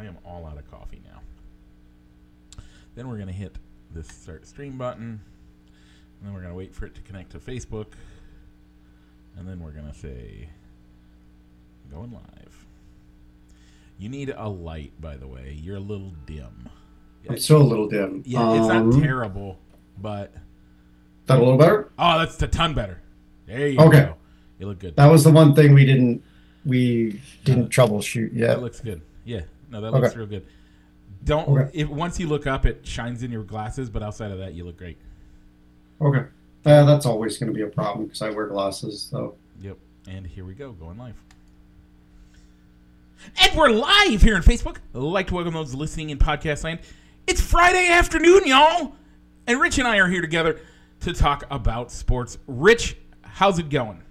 [0.00, 1.20] I am all out of coffee now.
[2.94, 3.56] Then we're gonna hit
[3.92, 5.20] this start stream button,
[6.18, 7.86] and then we're gonna wait for it to connect to Facebook,
[9.36, 10.48] and then we're gonna say
[11.90, 12.66] going live.
[13.98, 15.58] You need a light, by the way.
[15.60, 16.68] You're a little dim.
[17.28, 18.22] I'm still a little dim.
[18.24, 19.58] Yeah, it's not Um, terrible,
[20.00, 20.32] but
[21.26, 21.90] That a little better?
[21.98, 23.02] oh, that's a ton better.
[23.46, 24.00] There you Okay.
[24.06, 24.16] go.
[24.58, 24.96] You look good.
[24.96, 26.22] That was the one thing we didn't
[26.64, 28.48] we didn't troubleshoot yet.
[28.48, 29.00] That looks good.
[29.24, 30.00] Yeah, no, that Okay.
[30.00, 30.46] looks real good.
[31.24, 31.70] Don't Okay.
[31.74, 34.64] if once you look up, it shines in your glasses, but outside of that, you
[34.64, 34.98] look great.
[36.00, 36.24] Okay.
[36.64, 39.02] Uh, that's always going to be a problem because I wear glasses.
[39.02, 39.76] So Yep.
[40.08, 41.14] And here we go, going live.
[43.42, 44.76] And we're live here on Facebook.
[44.94, 46.80] I'd like to welcome those listening in podcast land.
[47.26, 48.94] It's Friday afternoon, y'all.
[49.46, 50.58] And Rich and I are here together
[51.00, 52.38] to talk about sports.
[52.46, 54.02] Rich, how's it going?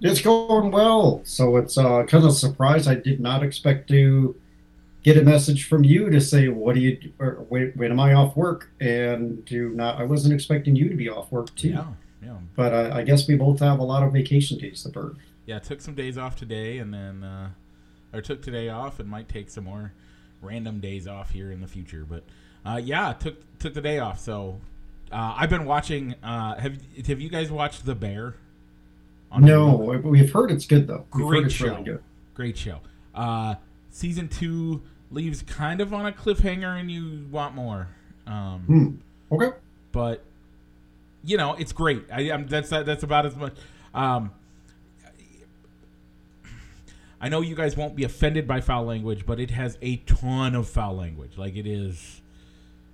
[0.00, 1.20] It's going well.
[1.24, 2.86] So it's uh, kind of a surprise.
[2.86, 4.36] I did not expect to
[5.02, 7.12] get a message from you to say, "What do you?
[7.18, 10.94] Or, when, when am I off work?" And to not, I wasn't expecting you to
[10.94, 11.70] be off work too.
[11.70, 11.86] Yeah.
[12.22, 12.38] Yeah.
[12.56, 15.18] But uh, I guess we both have a lot of vacation days to burn.
[15.46, 17.50] Yeah, took some days off today and then uh
[18.12, 19.92] or took today off and might take some more
[20.42, 22.04] random days off here in the future.
[22.04, 22.24] But
[22.64, 24.18] uh yeah, took took the day off.
[24.18, 24.60] So
[25.12, 28.34] uh I've been watching uh have have you guys watched The Bear?
[29.38, 31.06] No, we've heard it's good though.
[31.14, 31.66] We've Great show.
[31.66, 32.02] really good.
[32.34, 32.80] Great show.
[33.14, 33.56] Uh
[33.90, 37.88] season 2 leaves kind of on a cliffhanger and you want more.
[38.26, 39.34] Um Hmm.
[39.34, 39.56] Okay.
[39.92, 40.24] but
[41.24, 42.04] you know it's great.
[42.12, 43.54] I, I'm, that's that's about as much.
[43.94, 44.30] Um,
[47.20, 50.54] I know you guys won't be offended by foul language, but it has a ton
[50.54, 51.36] of foul language.
[51.38, 52.20] Like it is.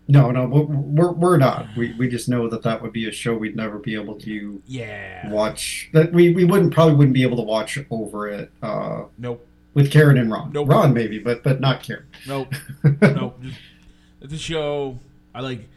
[0.09, 1.69] No, no, we're, we're, not.
[1.77, 4.61] We, we just know that that would be a show we'd never be able to
[4.67, 5.31] Yeah.
[5.31, 5.89] watch.
[5.93, 9.47] That we, we wouldn't probably wouldn't be able to watch over it uh, Nope.
[9.75, 10.53] with Karen and Ron.
[10.53, 10.69] Nope.
[10.69, 12.07] Ron maybe, but but not Karen.
[12.27, 12.53] Nope.
[13.01, 13.41] nope.
[14.21, 14.99] It's a show.
[15.35, 15.69] I like.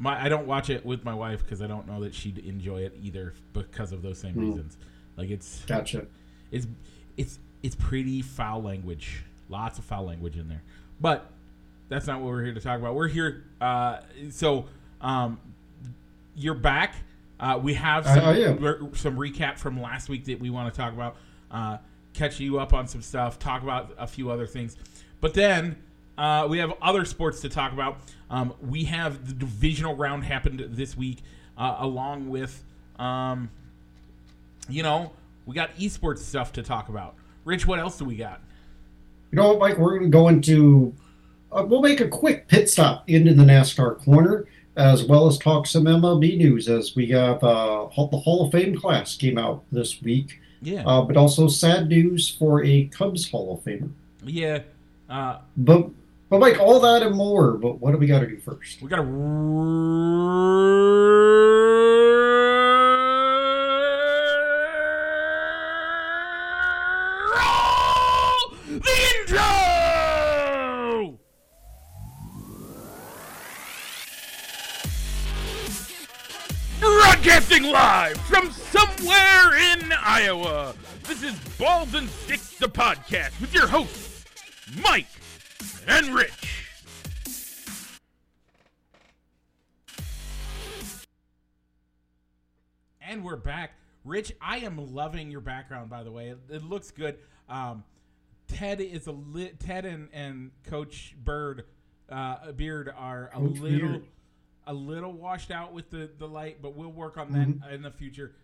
[0.00, 2.82] My I don't watch it with my wife because I don't know that she'd enjoy
[2.82, 4.50] it either because of those same Hmm.
[4.50, 4.76] reasons.
[5.16, 6.06] Like it's Gotcha.
[6.52, 6.66] it's
[7.16, 9.22] it's it's pretty foul language.
[9.48, 10.62] Lots of foul language in there.
[11.00, 11.30] But
[11.88, 12.94] that's not what we're here to talk about.
[12.94, 14.00] We're here uh
[14.30, 14.66] so
[15.00, 15.40] um
[16.36, 16.94] you're back.
[17.40, 18.58] Uh we have some I am.
[18.58, 21.16] re- some recap from last week that we want to talk about.
[21.50, 21.78] Uh
[22.14, 24.76] catch you up on some stuff, talk about a few other things.
[25.20, 25.76] But then
[26.16, 28.00] uh, we have other sports to talk about.
[28.28, 31.18] Um, we have the divisional round happened this week,
[31.56, 32.60] uh, along with
[32.98, 33.50] um,
[34.68, 35.12] you know,
[35.46, 37.14] we got esports stuff to talk about.
[37.44, 38.40] Rich, what else do we got?
[39.30, 39.78] You know what, Mike?
[39.78, 40.94] We're going to go into.
[41.50, 45.66] Uh, we'll make a quick pit stop into the NASCAR corner, as well as talk
[45.66, 50.00] some MLB news, as we have uh, the Hall of Fame class came out this
[50.02, 53.90] week, Yeah, uh, but also sad news for a Cubs Hall of Famer.
[54.24, 54.60] yeah.
[55.08, 55.88] Uh, But
[56.28, 57.52] but Mike, all that and more.
[57.52, 58.82] But what do we got to do first?
[58.82, 59.02] we got to
[77.48, 80.74] Broadcasting live from somewhere in Iowa.
[81.04, 84.24] This is Balls and Sticks, the podcast with your hosts,
[84.82, 85.06] Mike
[85.86, 86.66] and Rich.
[93.00, 93.72] And we're back.
[94.04, 96.28] Rich, I am loving your background, by the way.
[96.28, 97.16] It, it looks good.
[97.48, 97.82] Um,
[98.48, 101.64] Ted is a li- Ted and, and Coach Bird
[102.10, 104.04] uh, Beard are a Coach little Beard.
[104.68, 107.90] A little washed out with the, the light, but we'll work on that in the
[107.90, 108.34] future.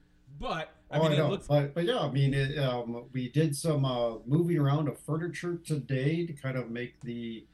[0.41, 1.31] But I oh, mean, I know.
[1.31, 4.99] looks but, but yeah, I mean, it, um, we did some uh, moving around of
[4.99, 7.47] furniture today to kind of make the.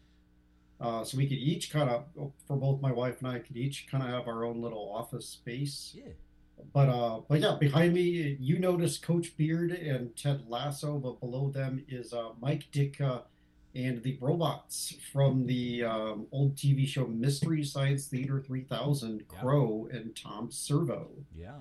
[0.80, 2.04] Uh, so we could each kind of,
[2.46, 5.28] for both my wife and I, could each kind of have our own little office
[5.28, 5.94] space.
[5.94, 6.12] yeah.
[6.72, 11.50] But uh, but yeah, behind me, you notice Coach Beard and Ted Lasso, but below
[11.50, 13.22] them is uh, Mike Ditka
[13.74, 19.40] and the robots from the um, old TV show Mystery Science Theater 3000, Yeah.
[19.40, 21.08] Crow and Tom Servo.
[21.36, 21.52] Yeah.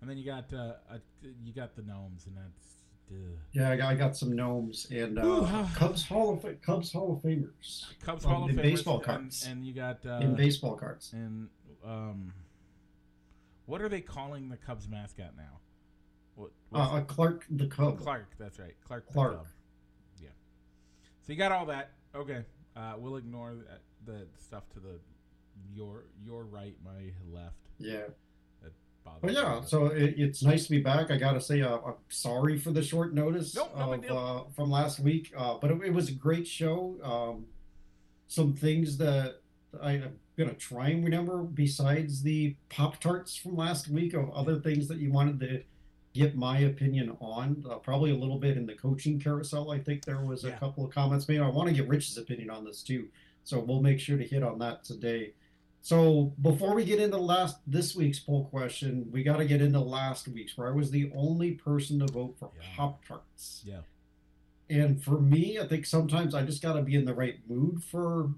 [0.00, 0.98] And then you got uh, uh
[1.42, 2.74] you got the gnomes, and that's
[3.10, 3.14] uh,
[3.52, 5.66] Yeah, I got, I got some gnomes and Ooh, uh.
[5.74, 9.04] Cubs Hall of Cubs Hall of Famers Cubs Um, Hall of in Famers, baseball and-
[9.04, 9.46] cards.
[9.46, 11.12] and, you got uh, in baseball cards.
[11.14, 11.48] and
[11.84, 12.32] um,
[13.66, 15.60] what are they calling the Cubs mascot now?
[16.34, 17.98] What Uh, uh, Clark the Cub.
[17.98, 18.26] Clark?
[18.38, 19.06] That's right, Clark.
[19.10, 19.46] Clark.
[21.24, 21.30] Cub.
[21.30, 21.32] Yeah.
[21.32, 21.92] So you got all that.
[22.14, 22.44] Okay.
[22.76, 24.98] Uh, we'll ignore the, the stuff to the
[25.72, 27.56] your your right, my left.
[27.78, 28.02] Yeah.
[29.04, 29.18] bother.
[29.20, 31.10] But yeah, so it, it's nice to be back.
[31.10, 34.70] I gotta say, uh, I'm sorry for the short notice Nope, no of, uh, from
[34.70, 36.96] last week, uh, but it, it was a great show.
[37.02, 37.46] Um,
[38.26, 39.40] some things that
[39.82, 44.56] I, I'm gonna try and remember besides the Pop Tarts from last week of other
[44.56, 45.62] things that you wanted to
[46.14, 47.62] get my opinion on.
[47.68, 49.70] Uh, probably a little bit in the coaching carousel.
[49.72, 50.58] I think there was a Yeah.
[50.58, 51.40] couple of comments made.
[51.40, 53.08] I want to get Rich's opinion on this too,
[53.42, 55.34] so we'll make sure to hit on that today.
[55.82, 59.80] So before we get into last this week's poll question, we got to get into
[59.80, 62.62] last week's where I was the only person to vote for Yeah.
[62.76, 63.62] Pop Tarts.
[63.66, 63.80] Yeah.
[64.70, 67.82] And for me, I think sometimes I just got to be in the right mood
[67.82, 68.30] for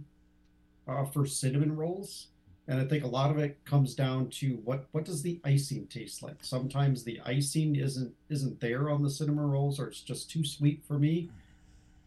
[0.89, 2.29] uh, for cinnamon rolls.
[2.69, 5.87] And I think a lot of it comes down to what what does the icing
[5.87, 6.37] taste like.
[6.43, 10.83] Sometimes the icing isn't isn't there on the cinnamon rolls, or it's just too sweet
[10.85, 11.31] for me.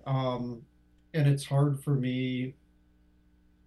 [0.05, 0.63] Um,
[1.13, 2.55] and it's hard for me.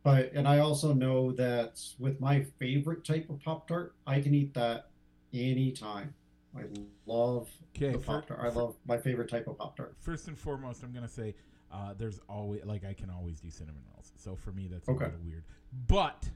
[0.02, 4.34] But and I also know that with my favorite type of pop tart, I can
[4.34, 4.88] eat that
[5.32, 6.12] anytime.
[6.54, 6.64] I
[7.06, 8.40] love Okay, the pop tart.
[8.42, 9.94] I love my favorite type of pop tart.
[10.00, 11.34] First and foremost, I'm gonna say
[11.72, 14.12] uh, there's always like I can always do cinnamon rolls.
[14.16, 15.04] So for me, that's Okay.
[15.04, 15.44] a little weird.
[15.88, 16.28] But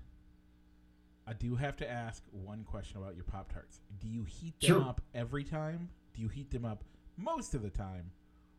[1.26, 3.80] I do have to ask one question about your Pop Tarts.
[4.00, 4.82] Do you heat them Sure.
[4.82, 5.88] up every time?
[6.14, 6.84] Do you heat them up
[7.16, 8.12] most of the time,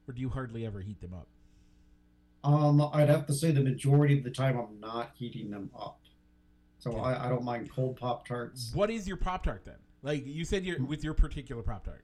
[0.07, 1.27] or do you hardly ever heat them up?
[2.43, 5.99] Um, I'd have to say the majority of the time I'm not heating them up.
[6.79, 6.99] So Okay.
[6.99, 8.71] I, I don't mind cold pop tarts.
[8.73, 9.75] What is your Pop Tart then?
[10.03, 12.03] Like you said, you're with your particular Pop Tart.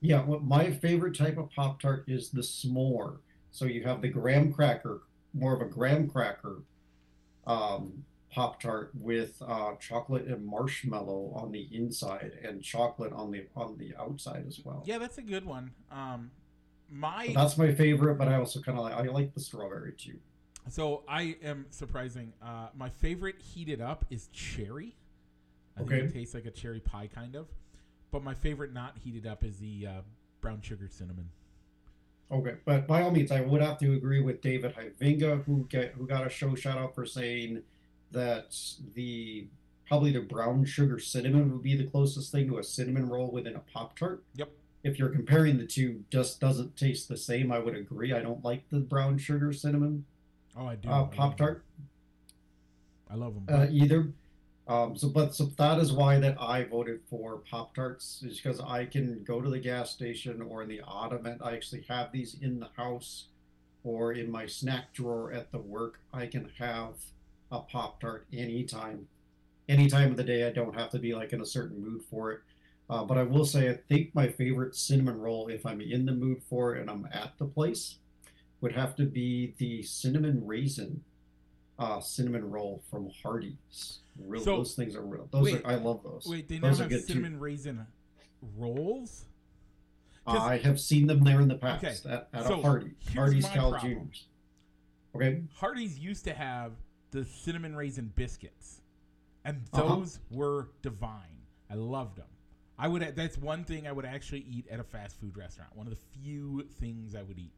[0.00, 3.18] Yeah, what my favorite type of pop tart is the s'more.
[3.50, 5.00] So you have the graham cracker,
[5.34, 6.62] more of a graham cracker
[7.48, 13.46] um, pop tart with uh, chocolate and marshmallow on the inside and chocolate on the
[13.56, 14.82] on the outside as well.
[14.84, 15.72] Yeah, that's a good one.
[15.90, 16.30] Um,
[16.90, 20.18] my That's my favorite, but I also kind of like I like the strawberry too.
[20.68, 22.32] So I am surprising.
[22.42, 24.94] Uh, my favorite heated up is cherry.
[25.76, 26.00] I Okay.
[26.00, 27.46] think it tastes like a cherry pie kind of.
[28.10, 29.92] But my favorite not heated up is the uh,
[30.40, 31.28] brown sugar cinnamon.
[32.30, 35.92] Okay, but by all means, I would have to agree with David Hyvinga, who get
[35.92, 37.62] who got a show shout out for saying
[38.12, 38.56] that
[38.94, 39.46] the
[39.86, 43.56] probably the brown sugar cinnamon would be the closest thing to a cinnamon roll within
[43.56, 44.22] a pop tart.
[44.36, 44.50] Yep.
[44.84, 47.50] If you're comparing the two, just doesn't taste the same.
[47.50, 48.12] I would agree.
[48.12, 50.04] I don't like the brown sugar cinnamon
[50.56, 50.88] Oh, I do.
[50.88, 51.64] uh, pop tart.
[53.10, 53.46] I love them.
[53.62, 54.08] uh, either.
[54.66, 58.60] Um, so, but so that is why that I voted for Pop Tarts is because
[58.60, 61.38] I can go to the gas station or in the ottoman.
[61.42, 63.28] I actually have these in the house
[63.82, 66.00] or in my snack drawer at the work.
[66.12, 66.96] I can have
[67.50, 69.06] a Pop Tart anytime,
[69.68, 70.46] any time of the day.
[70.46, 72.40] I don't have to be like in a certain mood for it.
[72.90, 76.12] Uh, but I will say, I think my favorite cinnamon roll, if I'm in the
[76.12, 77.96] mood for it and I'm at the place,
[78.60, 81.02] would have to be the cinnamon raisin
[81.78, 83.98] uh, cinnamon roll from Hardee's.
[84.18, 85.28] Real, So- those things are real.
[85.30, 86.26] Those Wait, are I love those.
[86.28, 87.86] Wait, they now those have are good cinnamon raisin
[88.56, 89.26] rolls?
[90.26, 90.36] too.
[90.36, 92.90] I have seen them there in the past Okay, at, at so a Hardy.
[93.14, 93.80] my Cal problem.
[93.80, 94.26] Juniors.
[95.14, 95.42] Okay.
[95.54, 96.72] Hardee's used to have
[97.10, 98.82] the cinnamon raisin biscuits,
[99.44, 99.96] and Uh-huh.
[99.96, 101.46] those were divine.
[101.70, 102.28] I loved them.
[102.78, 103.02] I would.
[103.16, 105.74] That's one thing I would actually eat at a fast food restaurant.
[105.74, 107.52] One of the few things I would eat.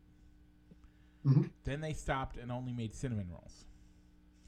[1.25, 1.50] Mhm.
[1.64, 3.67] Then they stopped and only made cinnamon rolls.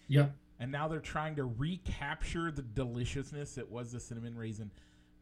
[0.09, 0.35] Yep.
[0.59, 4.71] And now they're trying to recapture the deliciousness that was the cinnamon raisin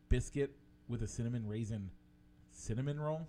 [0.09, 0.57] biscuit
[0.89, 1.91] with a cinnamon raisin
[2.53, 3.27] cinnamon roll.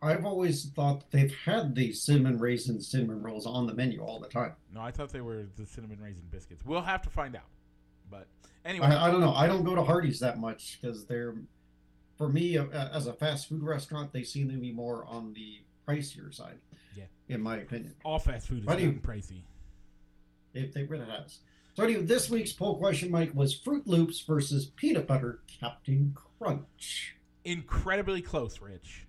[0.00, 4.28] I've always thought they've had the cinnamon raisin cinnamon rolls on the menu all the
[4.28, 4.52] time.
[4.72, 6.64] No, I thought they were the cinnamon raisin biscuits.
[6.64, 7.48] We'll have to find out.
[8.10, 8.28] But
[8.64, 9.34] anyway, I, I don't know.
[9.34, 11.34] I don't go to Hardee's that much because they're,
[12.16, 15.62] for me, uh, as a fast food restaurant, they seem to be more on the
[15.86, 16.58] pricier side.
[16.96, 17.04] Yeah.
[17.28, 17.94] In my opinion.
[18.04, 19.42] all fast food is Why do you- getting pricey.
[20.54, 21.38] It, it really has.
[21.74, 27.14] So anyway, this week's poll question, Mike, was Froot Loops versus Peanut Butter Captain Crunch.
[27.44, 29.06] Incredibly close, Rich.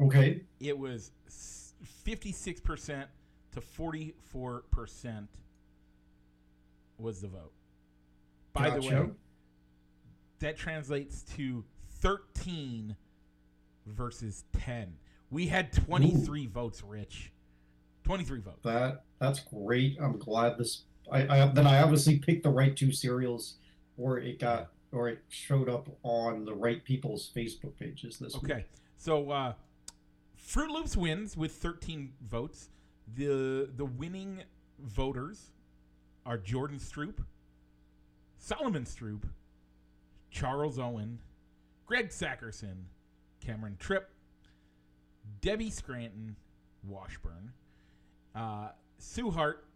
[0.00, 0.42] Okay.
[0.60, 1.10] It was
[2.04, 3.08] fifty-six percent
[3.52, 5.28] to forty-four percent
[6.98, 7.52] was the vote.
[8.52, 9.10] By the way,
[10.40, 11.64] that translates to
[12.00, 12.96] thirteen
[13.86, 14.94] versus ten.
[15.30, 17.32] We had twenty-three votes, Rich.
[18.04, 18.62] Twenty-three votes.
[18.64, 19.98] That that's great.
[20.00, 20.82] I'm glad this.
[21.10, 23.56] I, I then I obviously picked the right two cereals,
[23.96, 28.44] or it got or it showed up on the right people's Facebook pages this week.
[28.44, 28.64] Okay,
[28.96, 29.52] so uh,
[30.48, 32.70] Froot Loops wins with 13 votes.
[33.14, 34.42] the The winning
[34.78, 35.50] voters
[36.24, 37.22] are Jordan Stroop,
[38.38, 39.24] Solomon Stroop,
[40.30, 41.18] Charles Owen,
[41.84, 42.86] Greg Sackerson,
[43.44, 44.10] Cameron Tripp,
[45.42, 46.36] Debbie Scranton,
[46.82, 47.52] Washburn,
[48.34, 49.66] uh, Sue Hart,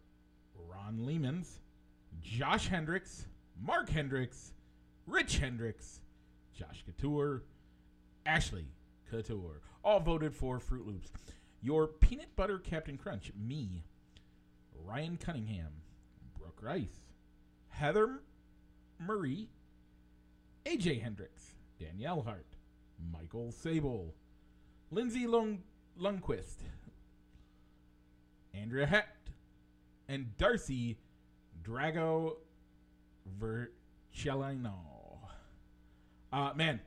[0.55, 1.59] Ron Lehmans,
[2.19, 3.27] Josh Hendricks,
[3.61, 4.53] Mark Hendricks,
[5.05, 5.99] Rich Hendricks,
[6.57, 7.43] Josh Couture,
[8.25, 8.65] Ashley
[9.11, 11.11] Couture, all voted for Froot Loops.
[11.61, 13.83] Your peanut butter Captain Crunch, me,
[14.83, 15.71] Ryan Cunningham,
[16.37, 16.99] Brooke Rice,
[17.69, 18.21] Heather
[18.99, 19.49] Murray,
[20.65, 22.45] AJ Hendricks, Danielle Hart,
[23.11, 24.13] Michael Sable,
[24.91, 25.63] Lindsay Lung-
[25.99, 26.57] Lundquist,
[28.53, 29.31] Andrea Hecht,
[30.07, 30.97] and Darcy
[31.63, 32.35] Drago
[33.39, 34.75] Vercellino.
[36.31, 36.79] Uh, man,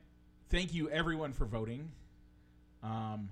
[0.50, 1.90] thank you everyone for voting.
[2.86, 3.30] Um,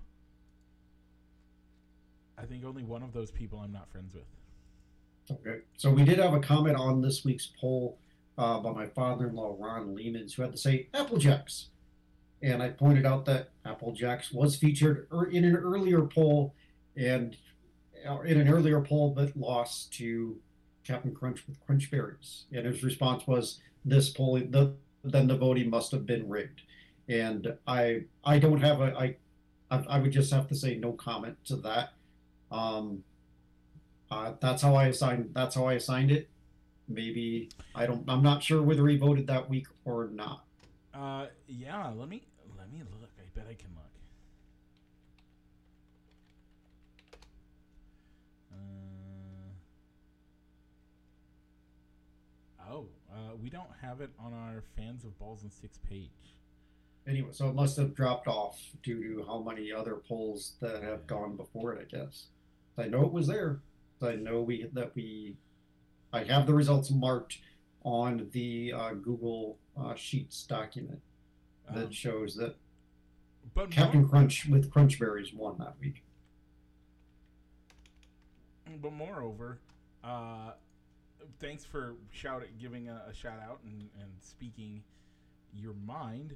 [2.37, 4.25] I think only one of those people I'm not friends with.
[5.31, 5.61] Okay.
[5.77, 7.99] So we did have a comment on this week's poll
[8.37, 11.69] uh, by my father-in-law Ron Lehmans, who had to say Apple Jacks,
[12.43, 16.55] and I pointed out that Apple Jacks was featured er- in an earlier poll,
[16.97, 17.37] and
[18.09, 20.37] uh, in an earlier poll, but lost to
[20.85, 22.45] Captain Crunch with Crunch Berries.
[22.53, 26.63] And his response was, "This poll, the, then the voting must have been rigged."
[27.09, 29.17] And I, I don't have a, I,
[29.75, 31.91] I, I would just have to say no comment to that.
[32.51, 33.05] Um,
[34.11, 35.31] uh, that's how I assigned.
[35.35, 36.29] That's how I assigned it.
[36.89, 38.05] Maybe I don't.
[38.09, 40.45] I'm not sure whether he voted that week or not.
[40.93, 41.89] Uh, yeah.
[41.89, 42.23] Let me
[42.57, 43.11] let me look.
[43.19, 43.85] I bet I can look.
[48.53, 48.57] Uh,
[52.71, 56.11] oh, uh, we don't have it on our fans of balls and sticks page.
[57.07, 61.07] Anyway, so it must have dropped off due to how many other polls that have
[61.07, 61.87] gone before it.
[61.93, 62.27] I guess.
[62.79, 63.61] I know it was there.
[64.03, 65.37] I know we that we.
[66.13, 67.39] I have the results marked
[67.83, 71.01] on the uh, Google uh, Sheets document
[71.71, 72.57] that Um, shows that
[73.55, 76.03] but Captain more, Crunch with Crunchberries won that week.
[78.81, 79.59] but moreover,
[80.03, 80.53] uh,
[81.39, 84.83] thanks for shout giving a, a shout out and, and speaking
[85.55, 86.35] your mind.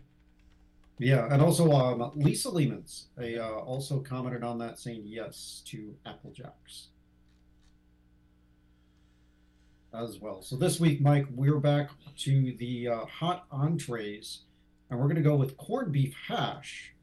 [0.98, 5.94] Yeah, and also um, Lisa Lehmans they, uh, also commented on that, saying yes to
[6.04, 6.88] Apple Jacks
[9.94, 10.42] as well.
[10.42, 14.40] So this week, Mike, we're back to the uh, hot entrees,
[14.90, 16.94] and we're going to go with corned beef hash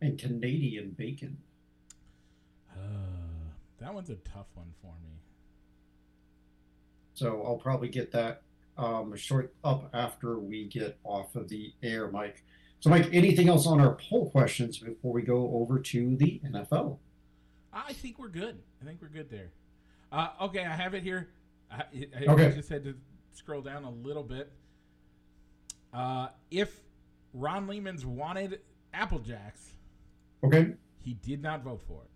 [0.00, 1.38] and Canadian bacon.
[2.70, 3.48] Uh,
[3.80, 5.16] that one's a tough one for me.
[7.14, 8.42] So I'll probably get that
[8.76, 12.42] um, short up after we get off of the air, Mike.
[12.84, 16.98] So, Mike, anything else on our poll questions before we go over to the NFL?
[17.72, 18.58] I think we're good.
[18.82, 19.52] I think we're good there.
[20.12, 21.30] Uh, okay, I have it here.
[21.70, 22.52] I, I Okay.
[22.54, 22.94] just had to
[23.32, 24.52] scroll down a little bit.
[25.94, 26.78] Uh, if
[27.32, 28.60] Ron Lehman's wanted
[28.92, 29.72] Apple Jacks,
[30.44, 30.74] Okay.
[31.02, 32.10] he did not vote for it.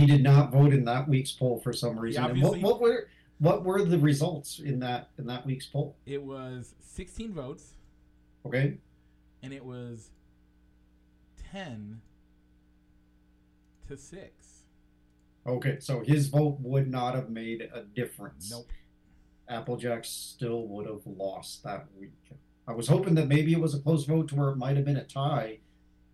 [0.00, 2.40] He did not vote in that week's poll for some reason.
[2.40, 3.08] What, what were
[3.40, 5.96] what were the results in that in that week's poll?
[6.06, 7.72] It was 16 votes,
[8.46, 8.78] Okay.
[9.42, 10.10] And it was
[11.52, 12.00] 10
[13.88, 14.62] to 6.
[15.46, 15.78] Okay.
[15.80, 18.50] So his vote would not have made a difference.
[18.50, 18.68] Nope.
[19.48, 22.12] Applejack still would have lost that week.
[22.68, 24.84] I was hoping that maybe it was a close vote to where it might have
[24.84, 25.58] been a tie,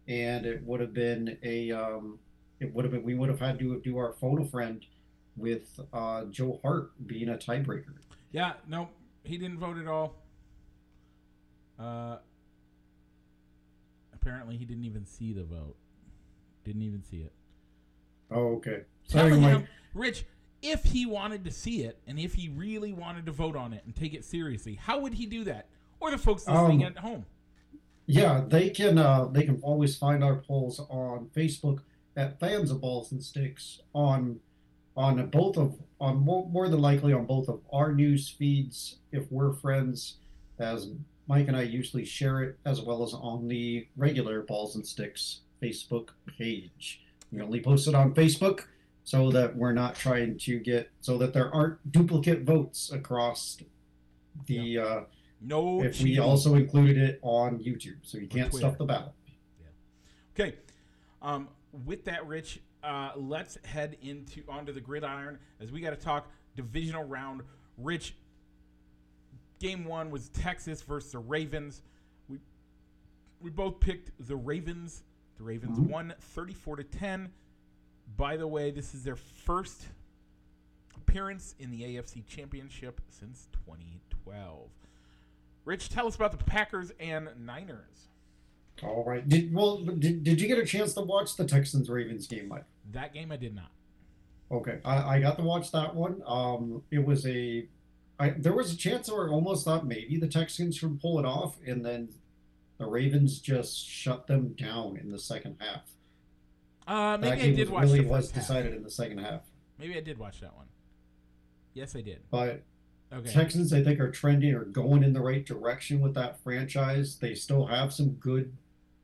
[0.09, 2.19] and it would have been a um,
[2.61, 4.87] it would have been we would have had to do our photo friend
[5.37, 7.93] with uh, Joe Hart being a tiebreaker.
[8.33, 8.89] Yeah, no,
[9.23, 10.17] he didn't vote at all.
[11.79, 12.17] Uh,
[14.27, 15.77] apparently, he didn't even see the vote.
[16.65, 17.33] Didn't even see it.
[18.31, 18.83] Oh, okay.
[19.05, 20.25] Sorry, Telling him, Rich,
[20.63, 23.83] if he wanted to see it and if he really wanted to vote on it
[23.85, 25.69] and take it seriously, how would he do that?
[26.01, 27.25] Or the folks listening Um, at home.
[28.07, 31.81] Yeah, they can uh, they can always find our polls on Facebook
[32.17, 34.41] at Fans of Balls and Sticks on
[34.97, 39.31] on both of on more, more than likely on both of our news feeds if
[39.33, 40.17] we're friends,
[40.59, 40.91] as
[41.29, 45.41] Mike and I usually share it, as well as on the regular Balls and Sticks
[45.63, 47.03] Facebook page.
[47.33, 48.65] We only post it on Facebook
[49.05, 53.59] so that we're not trying to get so that there aren't duplicate votes across
[54.47, 54.79] the.
[54.79, 55.01] Uh,
[55.41, 56.21] No if we cheating.
[56.21, 59.13] also included it on YouTube, so you can't stuff the ballot.
[60.39, 60.55] Okay.
[61.23, 61.49] Um,
[61.85, 66.31] with that, Rich, uh, let's head into onto the gridiron as we got to talk
[66.55, 67.43] divisional round.
[67.79, 68.15] Rich,
[69.59, 71.83] game one was Texas versus the Ravens.
[72.29, 72.39] We
[73.41, 75.03] we both picked the Ravens.
[75.39, 75.89] The Ravens Mhm.
[75.91, 77.31] won 34 to 10.
[78.17, 79.89] By the way, this is their first
[80.95, 84.71] appearance in the AFC Championship since 2012.
[85.65, 88.09] Rich, tell us about the Packers and Niners.
[88.83, 89.27] All right.
[89.29, 89.79] Did well?
[89.79, 92.65] Did, did you get a chance to watch the Texans Ravens game, Mike?
[92.93, 93.71] That game I did not.
[94.51, 96.23] Okay, I, I got to watch that one.
[96.25, 97.67] Um, it was a
[98.19, 101.27] I, there was a chance where I almost thought maybe the Texans would pull it
[101.27, 102.09] off, and then
[102.79, 105.83] the Ravens just shut them down in the second half.
[106.87, 108.41] Uh, maybe I did was watch really was half.
[108.43, 109.43] decided in the second half.
[109.79, 110.67] Maybe I did watch that one.
[111.75, 112.21] Yes, I did.
[112.31, 112.63] But
[113.13, 113.31] Okay.
[113.31, 117.19] Texans, I think, are trending or going in the right direction with that franchise.
[117.19, 118.53] They still have some good.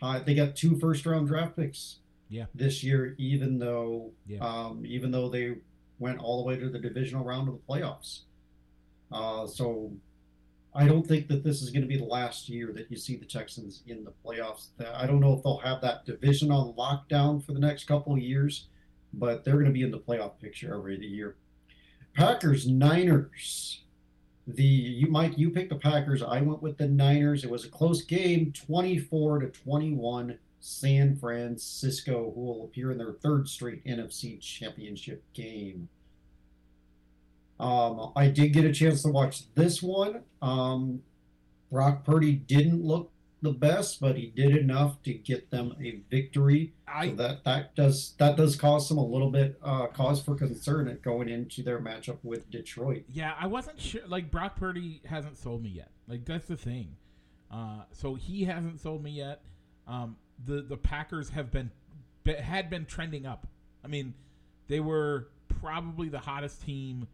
[0.01, 1.99] Uh, they got two first round draft picks.
[2.29, 2.47] Yeah.
[2.53, 4.41] This year, even though, Yeah.
[4.41, 5.55] um, even though they
[6.01, 8.23] went all the way to the divisional round of the playoffs.
[9.13, 9.93] Uh, so,
[10.75, 13.17] I don't think that this is going to be the last year that you see
[13.17, 14.69] the Texans in the playoffs.
[14.95, 18.21] I don't know if they'll have that division on lockdown for the next couple of
[18.21, 18.69] years,
[19.13, 21.37] but they're going to be in the playoff picture every year.
[22.15, 23.83] Packers Niners.
[24.47, 26.23] The you Mike, you picked the Packers.
[26.23, 27.45] I went with the Niners.
[27.45, 30.39] It was a close game, twenty-four to twenty-one.
[30.61, 35.89] San Francisco, who will appear in their third straight NFC Championship game.
[37.63, 40.23] Um, I did get a chance to watch this one.
[40.43, 41.03] Um,
[41.71, 46.73] Brock Purdy didn't look the best, but he did enough to get them a victory.
[46.89, 50.35] I So that that does that does cause them a little bit uh, cause for
[50.35, 53.05] concern at going into their matchup with Detroit.
[53.09, 54.03] yeah, I wasn't sure.
[54.07, 55.91] Like Brock Purdy hasn't sold me yet.
[56.09, 56.97] Like that's the thing.
[57.51, 59.43] Uh, so he hasn't sold me yet.
[59.87, 61.71] Um, the the Packers have been
[62.27, 63.47] had been trending up.
[63.85, 64.15] I mean,
[64.69, 65.29] they were
[65.61, 67.07] probably the hottest team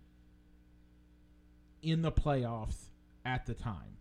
[1.82, 2.86] in the playoffs
[3.24, 3.96] at the time.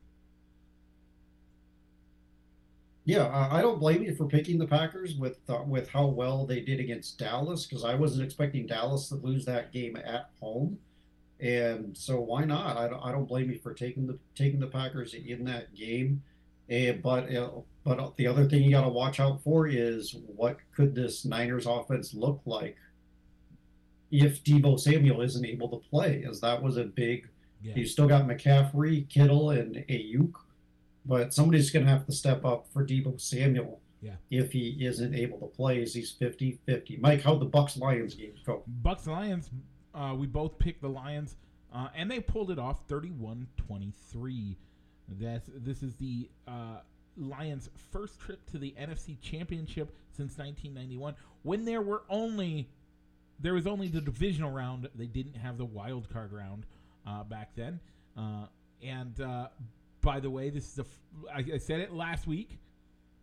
[3.05, 6.59] Yeah, I don't blame you for picking the Packers with uh, with how well they
[6.59, 10.77] did against Dallas because I wasn't expecting Dallas to lose that game at home,
[11.39, 12.75] and so why not?
[12.75, 16.21] I don't, I don't blame you for taking the taking the Packers in that game.
[16.67, 17.51] And, but uh,
[17.85, 21.65] but the other thing you got to watch out for is what could this Niners
[21.65, 22.75] offense look like
[24.11, 27.29] if Deebo Samuel isn't able to play, as that was a big
[27.61, 30.33] Yeah, you still got McCaffrey, Kittle, and Aiyuk,
[31.05, 33.81] but somebody's going to have to step up for Deebo Samuel.
[34.01, 34.13] Yeah.
[34.29, 36.99] If he isn't able to play, as he's 50-50.
[37.01, 38.63] Mike, how the Bucs Lions games go?
[38.83, 39.49] Bucs Lions.
[39.95, 41.35] Uh, we both picked the Lions,
[41.73, 44.55] uh, and they pulled it off 31-23.
[45.19, 46.81] That's this is the uh,
[47.15, 52.69] Lions' first trip to the NFC Championship since 1991, when there were only
[53.39, 54.89] there was only the divisional round.
[54.95, 56.65] They didn't have the wild card round
[57.07, 57.79] uh, back then.
[58.17, 58.47] Uh,
[58.83, 59.47] and uh,
[60.01, 60.99] by the way, this is the f-
[61.33, 62.59] I, I said it last week.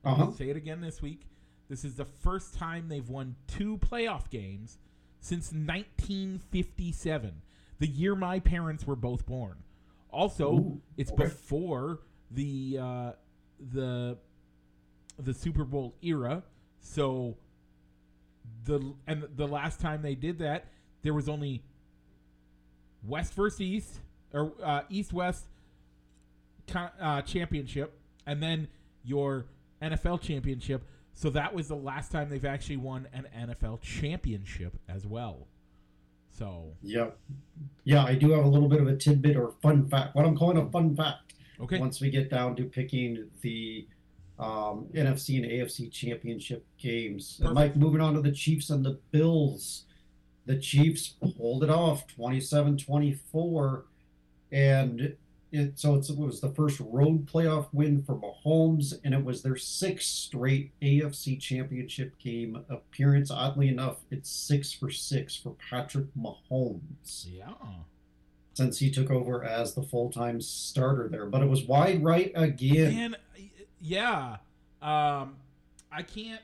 [0.05, 0.23] Uh huh.
[0.25, 1.23] I'll say it again this week.
[1.69, 4.79] This is the first time they've won two playoff games
[5.21, 7.41] since 1957,
[7.79, 9.57] the year my parents were both born.
[10.11, 11.25] Also, Ooh, it's okay.
[11.25, 13.13] before the uh,
[13.73, 14.19] the
[15.19, 16.43] the Super Bowl era.
[16.81, 17.39] So
[18.65, 20.67] the and the last time they did that,
[21.01, 21.63] there was only
[23.07, 24.01] West versus East
[24.33, 25.45] or uh, East West
[27.01, 28.69] uh, championship, and then
[29.05, 29.47] your
[29.83, 30.85] NFL championship.
[31.15, 35.47] So that was the last time they've actually won an NFL championship as well.
[36.37, 37.11] So Yeah.
[37.85, 40.17] Yeah, I do have a little bit of a tidbit or fun fact.
[40.17, 41.35] What I'm calling a fun fact.
[41.61, 43.87] okay, Once we get down to picking the
[44.39, 47.37] um, NFC and AFC championship games.
[47.39, 47.55] Perfect.
[47.55, 49.85] Mike, moving on to the Chiefs and the Bills.
[50.47, 53.85] The Chiefs pulled it off 27 24.
[54.53, 55.17] And
[55.55, 59.43] it, so it's, it was the first road playoff win for Mahomes, and it was
[59.43, 63.31] their sixth straight AFC championship game appearance.
[63.31, 67.53] Oddly enough, it's six for six for Patrick Mahomes yeah,
[68.55, 71.27] since he took over as the full time starter there.
[71.27, 72.93] But it was wide right again.
[72.99, 73.17] and
[73.81, 74.39] yeah,
[74.83, 75.37] um,
[75.93, 76.43] I can't.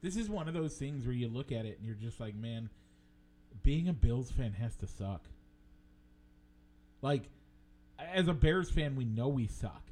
[0.00, 2.34] This is one of those things where you look at it and you're just like,
[2.36, 2.70] man,
[3.62, 5.24] being a Bills fan has to suck.
[7.02, 7.24] Like,
[7.98, 9.82] as a Bears fan, we know we suck.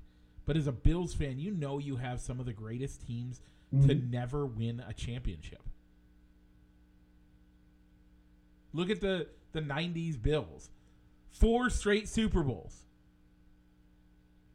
[0.45, 3.41] But as a Bills fan, you know you have some of the greatest teams
[3.73, 4.11] to Mhm.
[4.11, 5.63] never win a championship.
[8.73, 10.71] Look at the, the 90s Bills.
[11.31, 12.85] Four straight Super Bowls.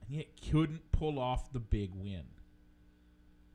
[0.06, 2.24] And yet couldn't pull off the big win.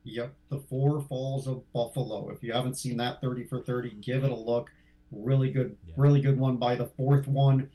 [0.07, 2.29] Yep, the Four Falls of Buffalo.
[2.29, 4.71] If you haven't seen that 30 for 30, give it a look.
[5.11, 5.93] Really good, Yeah.
[5.97, 7.69] really good one by the fourth one.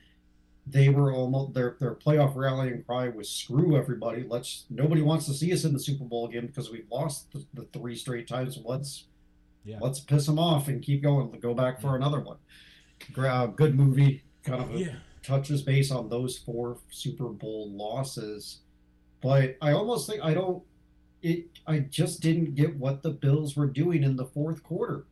[0.66, 4.22] They were almost their their playoff rallying cry was screw everybody.
[4.26, 7.44] Let's nobody wants to see us in the Super Bowl again because we've lost the,
[7.52, 8.58] the three straight times.
[8.64, 9.06] Let's
[9.64, 9.78] Yeah.
[9.80, 11.30] let's piss them off and keep going.
[11.40, 12.36] Go back for another one.
[13.12, 14.22] Gra- uh, good movie.
[14.44, 14.94] Kind of a, Yeah.
[15.22, 18.60] touches base on those four Super Bowl losses.
[19.20, 20.62] But I almost think I don't
[21.22, 25.04] it I just didn't get what the Bills were doing in the fourth quarter.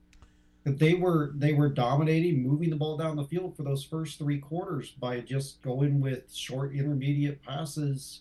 [0.64, 4.18] that they were they were dominating, moving the ball down the field for those first
[4.18, 8.20] three quarters by just going with short intermediate passes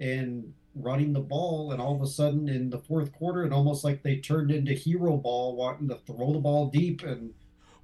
[0.00, 1.72] and running the ball.
[1.72, 4.72] And all of a sudden, in the fourth quarter, it almost like they turned into
[4.72, 7.02] hero ball, wanting to throw the ball deep.
[7.04, 7.32] And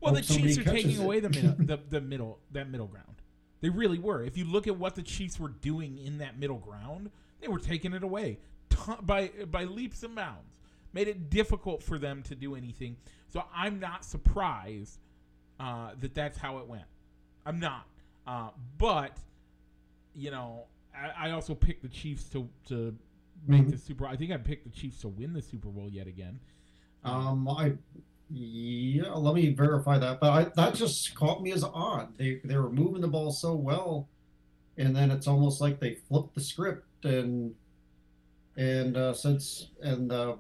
[0.01, 1.01] well, the Chiefs are taking it.
[1.01, 3.07] away the middle, the, the middle, that middle ground.
[3.61, 4.23] They really were.
[4.23, 7.59] If you look at what the Chiefs were doing in that middle ground, they were
[7.59, 8.38] taking it away
[8.77, 10.57] ton- by by leaps and bounds.
[10.93, 12.97] Made it difficult for them to do anything.
[13.29, 14.99] So I'm not surprised
[15.59, 16.85] uh, that that's how it went.
[17.47, 17.87] I'm not.
[18.27, 19.17] Uh, but
[20.15, 20.65] you know,
[20.97, 22.97] I, I also picked the Chiefs to to
[23.47, 23.71] make Mhm.
[23.73, 24.07] the Super.
[24.07, 26.39] I think I picked the Chiefs to win the Super Bowl yet again.
[27.03, 27.73] Um, I
[28.31, 30.19] yeah, let me verify that.
[30.21, 32.17] But I, that just caught me as odd.
[32.17, 34.09] They they were moving the ball so well,
[34.79, 37.55] and then it's almost like they flipped the script and
[38.57, 40.37] and uh, since and uh,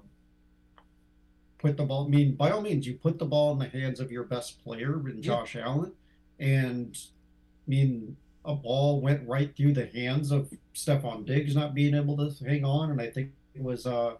[1.58, 2.06] put the ball.
[2.06, 4.62] I mean, by all means, you put the ball in the hands of your best
[4.62, 5.92] player in Josh Allen,
[6.38, 6.96] and
[7.66, 12.16] I mean a ball went right through the hands of Stefon Diggs not being able
[12.16, 14.14] to hang on, and I think it was uh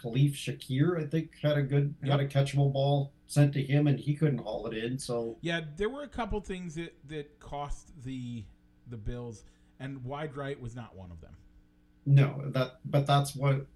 [0.00, 3.98] Khalil Shakir, I think, had a good, got a catchable ball sent to him, and
[3.98, 4.98] he couldn't haul it in.
[4.98, 8.44] So Yeah, there were a couple things that that cost the
[8.88, 9.44] the Bills,
[9.80, 11.36] and wide right was not one of them.
[12.08, 13.66] No, that, but that's what,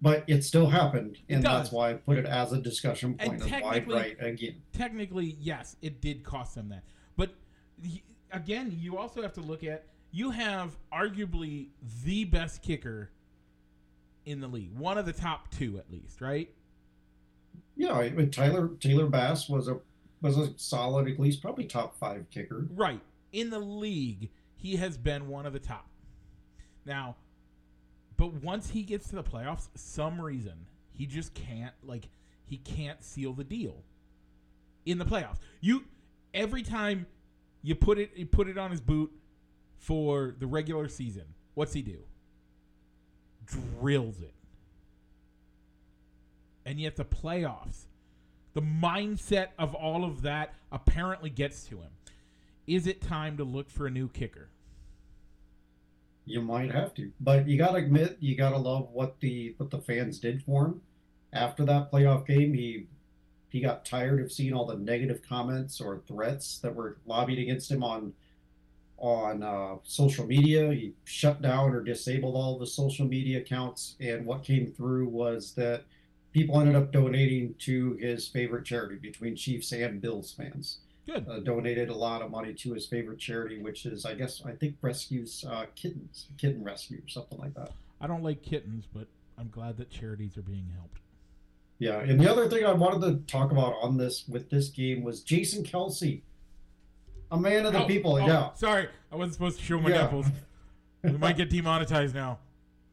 [0.00, 3.42] but it still happened, and that's why I put it as a discussion And point
[3.42, 4.62] wide technically- right again.
[4.72, 6.84] Technically, yes, it did cost them that,
[7.16, 7.30] but
[8.32, 11.68] again, you also have to look at you have arguably
[12.04, 13.10] the best kicker
[14.24, 16.48] in the league, one of the top two at least, right?
[17.76, 19.80] Yeah, I mean, Tyler Taylor Bass was a
[20.22, 22.66] was a solid, at least probably top five kicker.
[22.72, 23.00] Right.
[23.32, 25.88] In the league, he has been one of the top.
[26.86, 27.16] Now,
[28.16, 32.08] but once he gets to the playoffs, some reason he just can't like
[32.46, 33.82] he can't seal the deal
[34.86, 35.38] in the playoffs.
[35.60, 35.84] You
[36.32, 37.06] every time
[37.62, 39.12] you put it you put it on his boot
[39.78, 41.24] for the regular season,
[41.54, 41.98] what's he do?
[43.46, 44.34] Drills it.
[46.66, 47.86] And yet the playoffs,
[48.54, 51.90] the mindset of all of that apparently gets to him.
[52.66, 54.48] Is it time to look for a new kicker?
[56.26, 59.80] You might have to, but you gotta admit, you gotta love what the what the
[59.80, 60.82] fans did for him
[61.32, 62.54] after that playoff game.
[62.54, 62.86] He
[63.50, 67.70] he got tired of seeing all the negative comments or threats that were lobbied against
[67.70, 68.14] him on
[68.98, 70.72] on uh, social media.
[70.72, 75.52] He shut down or disabled all the social media accounts, and what came through was
[75.54, 75.84] that
[76.32, 81.26] people ended up donating to his favorite charity between Chiefs and Bills fans Good.
[81.28, 84.52] uh, donated a lot of money to his favorite charity, which is, I guess, I
[84.52, 87.72] think rescues uh, kittens, kitten rescue, or something like that.
[88.00, 89.06] I don't like kittens, but
[89.38, 90.98] I'm glad that charities are being helped.
[91.78, 95.02] Yeah, and the other thing I wanted to talk about on this with this game
[95.02, 96.22] was Jason Kelce,
[97.30, 98.14] a man of the Oh, people.
[98.14, 100.02] oh, yeah, Sorry, I wasn't supposed to show my Yeah.
[100.02, 100.26] nipples.
[101.02, 102.38] We might get demonetized now.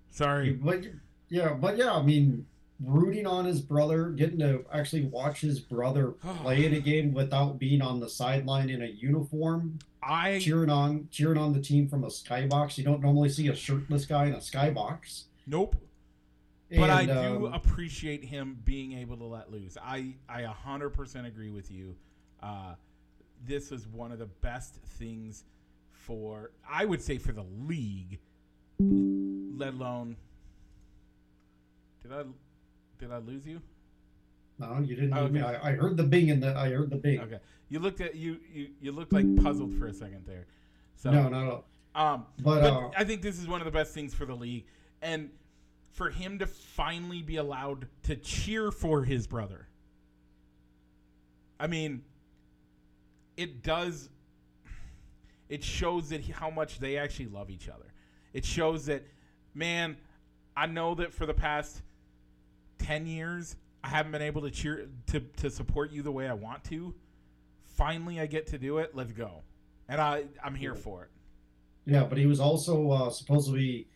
[0.10, 0.52] Sorry.
[0.54, 0.84] but
[1.30, 2.46] yeah, but yeah, I mean,
[2.84, 6.08] rooting on his brother, getting to actually watch his brother
[6.42, 11.08] play in a game without being on the sideline in a uniform, I cheering on
[11.12, 12.78] cheering on the team from a skybox.
[12.78, 15.24] You don't normally see a shirtless guy in a skybox.
[15.46, 15.76] nope.
[16.74, 19.78] But I do um, appreciate him being able to let loose.
[19.84, 21.98] I I 100% agree with you.
[22.42, 22.76] Uh,
[23.46, 25.44] this is one of the best things
[25.90, 28.20] for I would say for the league,
[28.80, 30.16] let alone.
[32.02, 32.24] Did I
[33.02, 33.62] did I lose you?
[34.60, 35.14] No, you didn't.
[35.14, 35.42] Oh, okay.
[35.42, 37.20] I, I heard the bing and the I heard the bing.
[37.20, 40.46] Okay, you looked at you you you looked like puzzled for a second there.
[40.96, 41.64] So No, no, no.
[41.94, 44.36] Um, But, but uh, I think this is one of the best things for the
[44.36, 44.66] league,
[45.02, 45.32] and
[45.92, 49.68] for him to finally be allowed to cheer for his brother.
[51.60, 52.04] I mean,
[53.36, 54.10] it does.
[55.50, 57.94] It shows that he, how much they actually love each other.
[58.32, 59.04] It shows that,
[59.54, 59.98] man,
[60.56, 61.82] I know that for the past
[62.82, 66.34] ten years I haven't been able to cheer to to support you the way I
[66.34, 66.94] want to.
[67.66, 68.92] Finally, I get to do it.
[68.94, 69.44] Let's go,
[69.90, 71.10] and I I'm here for it.
[71.86, 73.88] Yeah, but he was also uh, supposed to be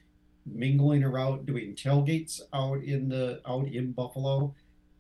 [0.46, 4.56] mingling around doing tailgates out in the out in Buffalo.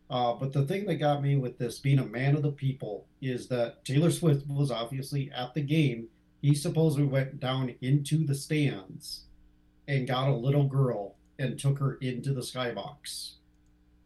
[0.07, 3.07] Uh, but the thing that got me with this being a man of the people
[3.21, 6.07] is that Taylor Swift was obviously at the game.
[6.43, 9.23] He supposedly went down into the stands
[9.87, 13.37] and got a little girl and took her into the skybox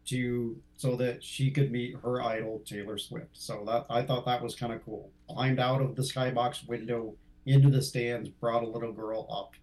[0.10, 3.30] to so that she could meet her idol Taylor Swift.
[3.34, 5.12] So that I thought that was kind of cool.
[5.30, 9.54] Climbed out of the skybox window into the stands, brought a little girl up,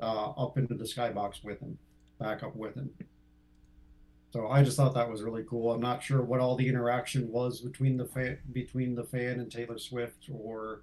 [0.00, 1.78] uh, up into the skybox with him,
[2.18, 2.90] back up with him.
[4.32, 5.72] So I just thought that was really cool.
[5.72, 9.50] I'm not sure what all the interaction was between the fan between the fan and
[9.50, 10.82] Taylor Swift or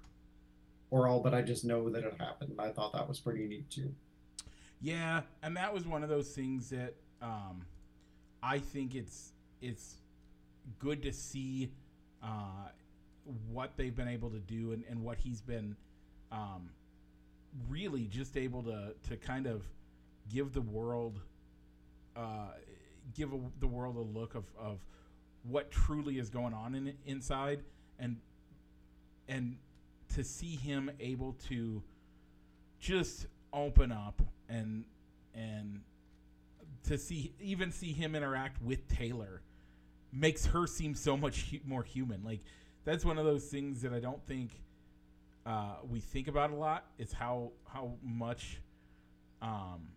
[0.90, 2.54] or all, but I just know that it happened.
[2.58, 3.94] I thought that was pretty neat too.
[4.80, 7.62] Yeah, and that was one of those things that um,
[8.44, 9.94] I think it's it's
[10.78, 11.72] good to see
[12.22, 12.68] uh,
[13.50, 15.76] what they've been able to do and, and what he's been
[16.30, 16.68] um,
[17.68, 19.66] really just able to to kind of
[20.30, 21.20] give the world
[22.16, 22.52] uh,
[23.14, 24.78] give a, the world a look of, of
[25.44, 27.60] what truly is going on in inside
[27.98, 28.18] and
[29.26, 29.56] and
[30.14, 31.82] to see him able to
[32.78, 34.84] just open up and
[35.34, 35.80] and
[36.84, 39.42] to see even see him interact with Taylor
[40.12, 42.22] makes her seem so much hu- more human.
[42.24, 42.40] Like
[42.84, 44.52] that's one of those things that I don't think
[45.46, 46.86] uh, we think about a lot.
[46.98, 48.60] Is how how much
[49.42, 49.88] um,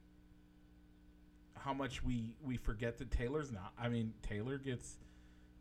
[1.55, 3.73] how much we we forget that Taylor's not.
[3.79, 4.97] I mean, Taylor gets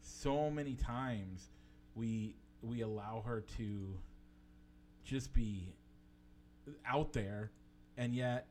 [0.01, 1.51] so many times
[1.95, 3.99] we we allow her to
[5.05, 5.75] just be
[6.87, 7.51] out there,
[7.97, 8.47] and yet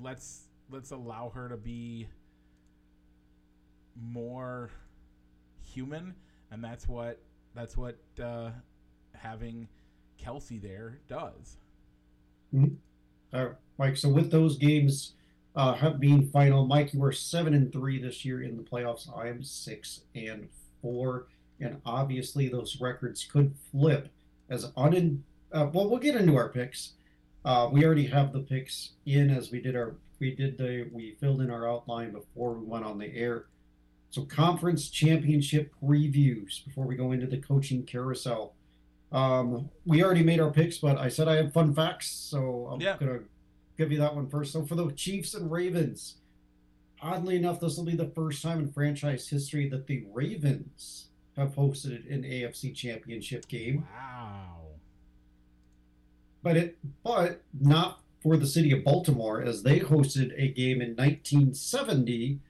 [0.00, 2.08] let's let's allow her to be
[4.00, 4.70] more
[5.62, 6.14] human,
[6.50, 7.20] and that's what
[7.54, 8.50] that's what uh,
[9.14, 9.68] having
[10.22, 11.56] Kelce there does.
[12.54, 12.74] Mm-hmm.
[13.32, 13.48] Uh,
[13.78, 15.14] Mike, so with those games
[15.54, 19.08] uh, been final, Mike, you were seven and three this year in the playoffs.
[19.16, 20.48] I am six and
[20.82, 21.28] four,
[21.60, 24.08] and obviously those records could flip
[24.50, 25.24] as un.
[25.52, 26.92] Uh, well, we'll get into our picks.
[27.44, 31.16] Uh, we already have the picks in as we did our we did the we
[31.20, 33.46] filled in our outline before we went on the air.
[34.10, 38.54] So conference championship reviews before we go into the coaching carousel.
[39.12, 42.80] Um, we already made our picks, but I said I had fun facts, so I'm
[42.80, 42.96] Yeah.
[42.98, 43.20] gonna
[43.76, 44.52] give you that one first.
[44.52, 46.16] So for the Chiefs and Ravens,
[47.00, 51.54] oddly enough, this will be the first time in franchise history that the Ravens have
[51.54, 54.62] hosted an AFC championship game Wow.
[56.42, 60.96] but it but not for the city of Baltimore as they hosted a game in
[60.96, 62.40] 1970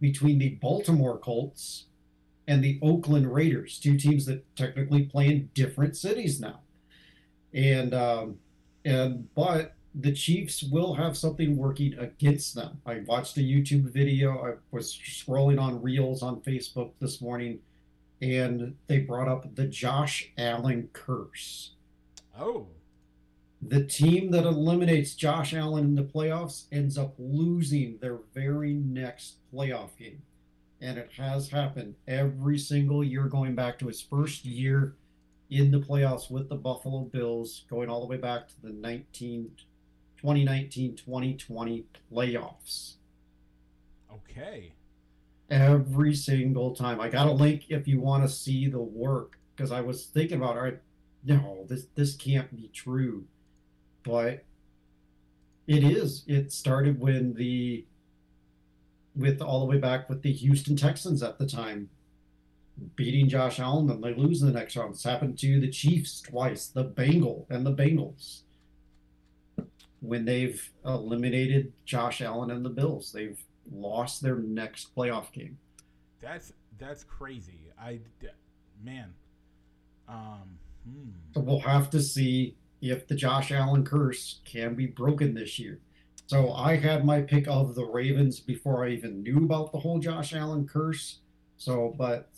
[0.00, 1.84] between the Baltimore Colts
[2.46, 6.60] and the Oakland Raiders, two teams that technically play in different cities now.
[7.52, 8.38] And um,
[8.86, 12.80] and but the Chiefs will have something working against them.
[12.86, 14.42] I watched a YouTube video.
[14.42, 17.58] I was scrolling on Reels on Facebook this morning,
[18.22, 21.72] and they brought up the Josh Allen curse
[22.38, 22.68] Oh.
[23.60, 29.36] The team that eliminates Josh Allen in the playoffs ends up losing their very next
[29.52, 30.22] playoff game.
[30.80, 34.94] And it has happened every single year going back to his first year
[35.50, 39.50] in the playoffs with the Buffalo Bills, going all the way back to the 19,
[40.18, 42.94] 2019 2020 playoffs.
[44.12, 44.74] Okay.
[45.50, 47.00] Every single time.
[47.00, 50.36] I got a link if you want to see the work because I was thinking
[50.36, 50.80] about, all right,
[51.24, 53.24] no, this, this can't be true
[54.08, 54.44] but
[55.66, 56.24] it is.
[56.26, 57.84] It started when the
[59.14, 61.90] with all the way back with the Houston Texans at the time
[62.94, 64.94] beating Josh Allen and they lose in the next round.
[64.94, 68.42] It's happened to the Chiefs twice, the Bengal and the Bengals.
[70.00, 75.58] When they've eliminated Josh Allen and the Bills, they've lost their next playoff game.
[76.20, 77.72] That's that's crazy.
[77.80, 78.00] I
[78.82, 79.12] man.
[80.08, 80.58] Um.
[80.88, 81.10] Hmm.
[81.34, 85.80] So we'll have to see if the Josh Allen curse can be broken this year.
[86.26, 89.98] So I had my pick of the Ravens before I even knew about the whole
[89.98, 91.20] Josh Allen curse.
[91.56, 92.28] So, but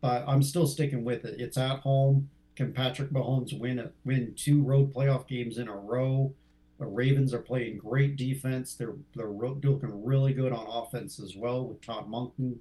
[0.00, 1.40] but I'm still sticking with it.
[1.40, 2.30] It's at home.
[2.54, 6.32] Can Patrick Mahomes win win two road playoff games in a row?
[6.78, 8.74] The Ravens are playing great defense.
[8.74, 12.56] They're they're looking really good on offense as well with Todd Monken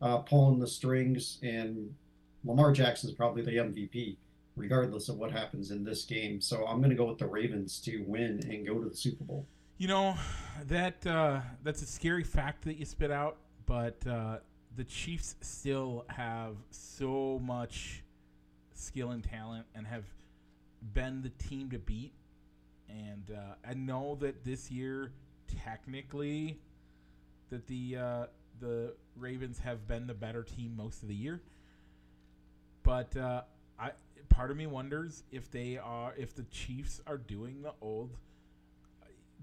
[0.00, 1.94] uh, pulling the strings, and
[2.44, 4.16] Lamar Jackson's probably the MVP
[4.56, 6.40] regardless of what happens in this game.
[6.40, 9.24] So I'm going to go with the Ravens to win and go to the Super
[9.24, 9.46] Bowl.
[9.78, 10.14] You know
[10.68, 14.38] that uh, that's a scary fact that you spit out, but uh,
[14.74, 18.02] the Chiefs still have so much
[18.72, 20.04] skill and talent, and have
[20.94, 22.12] been the team to beat.
[22.88, 25.12] And uh, I know that this year,
[25.62, 26.60] technically,
[27.50, 28.26] that the uh,
[28.60, 31.40] the Ravens have been the better team most of the year.
[32.82, 33.42] But uh,
[33.78, 33.90] I
[34.36, 38.10] part of me wonders if they are if the Chiefs are doing the old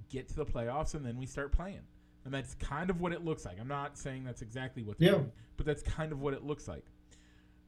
[0.10, 1.79] get to the playoffs and then we start playing.
[2.25, 3.60] And that's kind of what it looks like.
[3.60, 5.15] I'm not saying that's exactly what they're Yeah.
[5.15, 6.86] doing, but that's kind of what it looks like.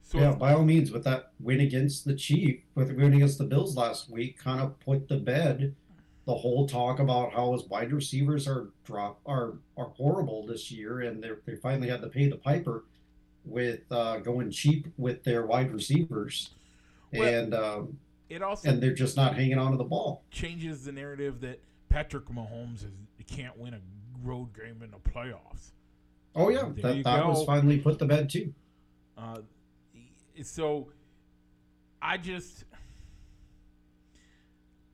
[0.02, 3.12] So yeah, if- by all means, with that win against the Chief, with the win
[3.12, 5.74] against the Bills last week, kind of put the bed
[6.26, 11.00] the whole talk about how his wide receivers are drop are are horrible this year,
[11.00, 12.84] and they they finally had to pay the piper
[13.44, 16.50] with uh, going cheap with their wide receivers,
[17.18, 17.98] Well, and um,
[18.28, 20.24] It also and they're just not hanging on to the ball.
[20.30, 22.92] changes the narrative that Patrick Mahomes is,
[23.26, 23.80] can't win a
[24.22, 25.72] road game in the playoffs.
[26.34, 28.52] Oh yeah, There that, that was finally put to bed too.
[29.16, 29.38] Uh,
[30.42, 30.88] so
[32.00, 32.64] I just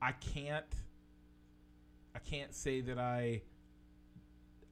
[0.01, 0.65] I can't
[2.15, 3.41] I can't say that I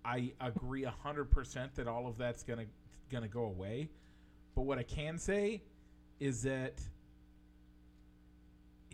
[0.03, 2.65] I agree hundred percent that all of that's gonna
[3.11, 3.89] gonna go away.
[4.55, 5.61] But what I can say
[6.19, 6.81] is that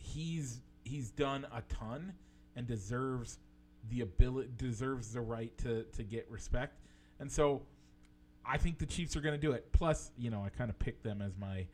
[0.08, 2.14] he's he's done a ton
[2.56, 3.40] and deserves
[3.90, 6.80] the ability deserves the right to to get respect.
[7.20, 7.64] And so
[8.46, 9.72] I think the Chiefs are going to do it.
[9.72, 11.66] Plus, you know, I kind of picked them as my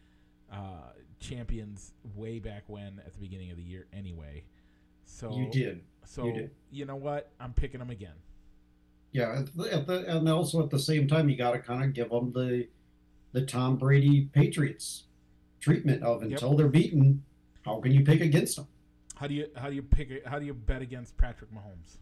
[0.51, 4.43] uh, champions way back when at the beginning of the year anyway.
[5.05, 5.81] So You did.
[6.05, 6.51] So you did.
[6.71, 7.31] you know what?
[7.39, 8.15] I'm picking them again.
[9.11, 11.83] Yeah, at the, at the, and also at the same time, you got to kind
[11.83, 12.67] of give them the
[13.31, 15.03] the Tom Brady Patriots
[15.59, 17.23] treatment of until they're beaten.
[17.65, 18.67] How can you pick against them?
[19.15, 20.25] How do you how do you pick?
[20.25, 21.97] How do you bet against Patrick Mahomes?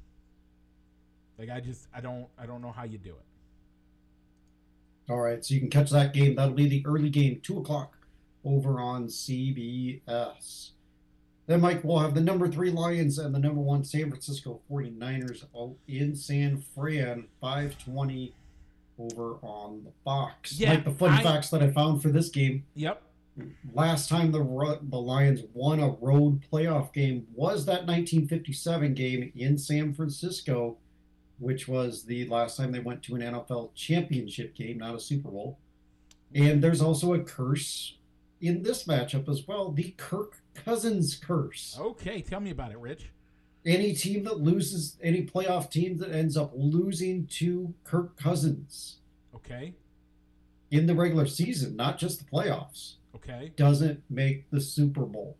[1.37, 3.25] Like I just I don't I don't know how you do it.
[5.09, 6.35] All right, so you can catch that game.
[6.35, 7.97] That'll be the early game, two o'clock,
[8.45, 10.69] over on CBS.
[11.47, 15.43] Then, Mike, we'll have the number three Lions and the number one San Francisco 49ers
[15.57, 18.33] out in San Fran, 520
[18.99, 20.53] over on the Fox.
[20.57, 23.01] Yeah, Mike, the fun I- facts that I found for this game Yep.
[23.73, 29.57] Last time the the Lions won a road playoff game was that 1957 game in
[29.57, 30.77] San Francisco,
[31.39, 35.29] which was the last time they went to an NFL championship game, not a Super
[35.29, 35.57] Bowl.
[36.33, 37.97] And there's also a curse
[38.41, 41.77] in this matchup as well, the Kirk Cousins curse.
[41.79, 43.09] Okay, tell me about it, Rich.
[43.65, 48.97] Any team that loses, any playoff team that ends up losing to Kirk Cousins
[49.35, 49.75] Okay.
[50.71, 53.51] in the regular season, not just the playoffs, Okay.
[53.55, 55.37] doesn't make the Super Bowl.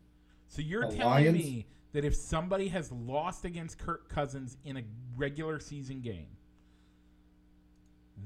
[0.48, 4.76] So you're The telling Lions- me that if somebody has lost against Kirk Cousins in
[4.76, 4.82] a
[5.16, 6.28] regular season game,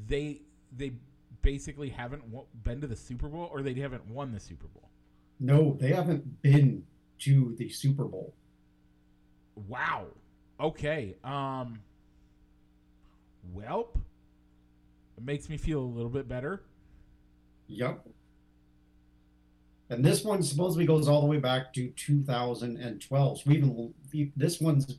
[0.09, 0.43] they
[0.77, 0.93] they
[1.43, 2.23] basically haven't
[2.65, 4.91] been to the Super Bowl or they haven't won the Super Bowl.
[5.39, 6.85] No, they haven't been
[7.21, 8.35] to the Super Bowl.
[9.69, 10.07] Wow.
[10.61, 11.17] Okay.
[11.25, 11.81] Um
[13.55, 13.97] Welp.
[15.17, 16.63] It makes me feel a little bit better.
[17.69, 18.07] Yep.
[19.89, 23.41] And this one supposedly goes all the way back to 2012.
[23.41, 23.95] So even
[24.37, 24.97] this one's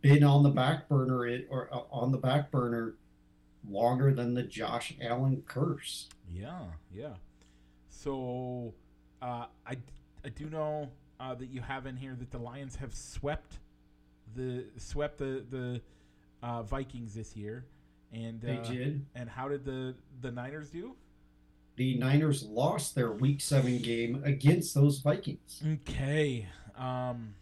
[0.00, 2.94] been on the back burner it or uh, on the back burner
[3.68, 6.08] longer than the Josh Allen curse.
[6.32, 6.60] Yeah,
[6.94, 7.14] yeah.
[7.88, 8.72] So
[9.20, 9.76] uh, I
[10.24, 10.88] I do know
[11.20, 13.58] uh, that you have in here that the Lions have swept
[14.34, 15.80] the swept the the
[16.42, 17.64] uh, Vikings this year,
[18.12, 19.06] and They uh, did.
[19.14, 20.94] And how did the the Niners do?
[21.78, 25.62] The Niners lost their Week Seven game against those Vikings.
[25.64, 26.46] Okay.
[26.76, 27.34] Um.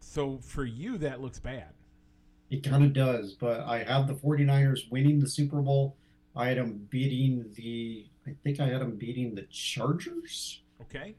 [0.00, 1.70] So for you, that looks bad.
[2.50, 5.96] It kind of does, but I have the 49ers winning the Super Bowl.
[6.36, 8.06] I had them beating the.
[8.26, 10.62] I think I had them beating the Chargers.
[10.82, 11.16] Okay.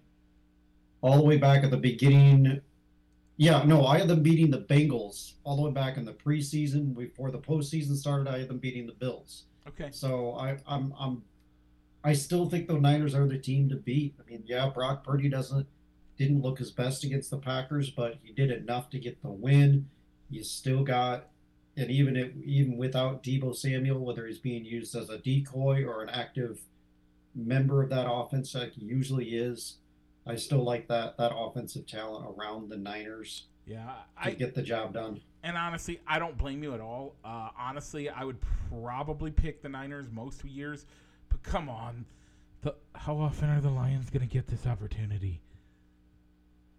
[1.01, 2.61] all the way back at the beginning.
[3.37, 6.95] Yeah, no, I had them beating the Bengals all the way back in the preseason
[6.95, 8.27] before the postseason started.
[8.27, 9.45] I had them beating the Bills.
[9.67, 9.89] Okay.
[9.91, 11.23] So I, I'm, I'm,
[12.03, 14.15] I still think the Niners are the team to beat.
[14.19, 15.67] I mean, yeah, Brock Purdy doesn't
[16.17, 19.87] didn't look his best against the Packers, but he did enough to get the win.
[20.29, 21.27] You still got,
[21.77, 26.01] and even if even without Deebo Samuel, whether he's being used as a decoy or
[26.03, 26.61] an active
[27.35, 29.77] member of that offense, like he usually is,
[30.25, 33.85] I still like that that offensive talent around the Niners Yeah.
[34.21, 35.21] to I get the job done.
[35.43, 37.15] and honestly, I don't blame you at all.
[37.23, 38.37] Uh, honestly, I would
[38.69, 40.85] probably pick the Niners most years,
[41.29, 42.05] but come on,
[42.61, 45.41] the, how often are the Lions going to get this opportunity?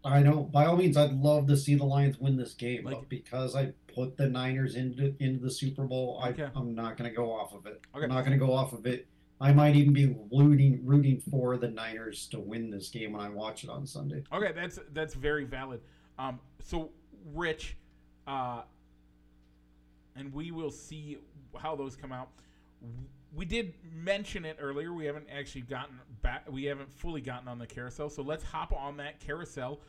[0.05, 0.43] I know.
[0.45, 3.55] By all means, I'd love to see the Lions win this game, Like- but because
[3.55, 6.45] I put the Niners into into the Super Bowl, Okay.
[6.45, 7.81] I, I'm not going to go off of it.
[7.95, 8.05] Okay.
[8.05, 9.07] I'm not going to go off of it.
[9.43, 13.29] I might even be rooting rooting for the Niners to win this game when I
[13.31, 14.23] watch it on Sunday.
[14.33, 15.81] Okay, that's that's very valid.
[16.19, 16.91] Um, so
[17.35, 17.77] Rich,
[18.27, 18.63] uh,
[20.17, 21.19] and we will see
[21.59, 22.29] how those come out.
[23.35, 24.93] We did mention it earlier.
[24.93, 26.51] We haven't actually gotten back.
[26.51, 28.11] We haven't fully gotten on the carousel.
[28.11, 29.81] So let's hop on that carousel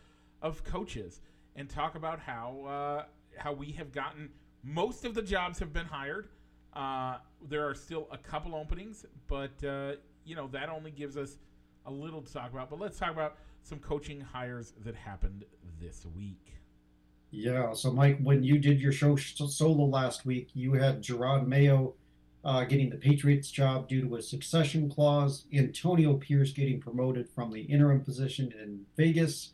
[0.41, 1.22] of coaches
[1.55, 3.03] and talk about how uh,
[3.38, 4.30] how we have gotten
[4.63, 6.28] most of the jobs have been hired.
[6.74, 7.18] Uh,
[7.49, 9.93] there are still a couple openings, but uh,
[10.24, 11.38] you know that only gives us
[11.86, 12.70] a little to talk about.
[12.70, 15.45] But let's talk about some coaching hires that happened
[15.80, 16.53] this week.
[17.32, 17.74] Yeah.
[17.74, 21.93] So, Mike, when you did your show solo last week, you had Gerard Mayo
[22.44, 27.52] uh, getting the Patriots job due to a succession clause, Antonio Pierce getting promoted from
[27.52, 29.52] the interim position in Vegas,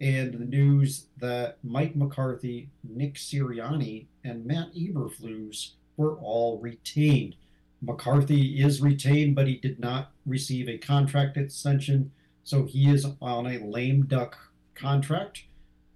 [0.00, 7.36] and the news that Mike McCarthy, Nick Sirianni, and Matt Eberflus were all retained.
[7.80, 12.10] McCarthy is retained, but he did not receive a contract extension,
[12.42, 14.36] so he is on a lame duck
[14.74, 15.44] contract.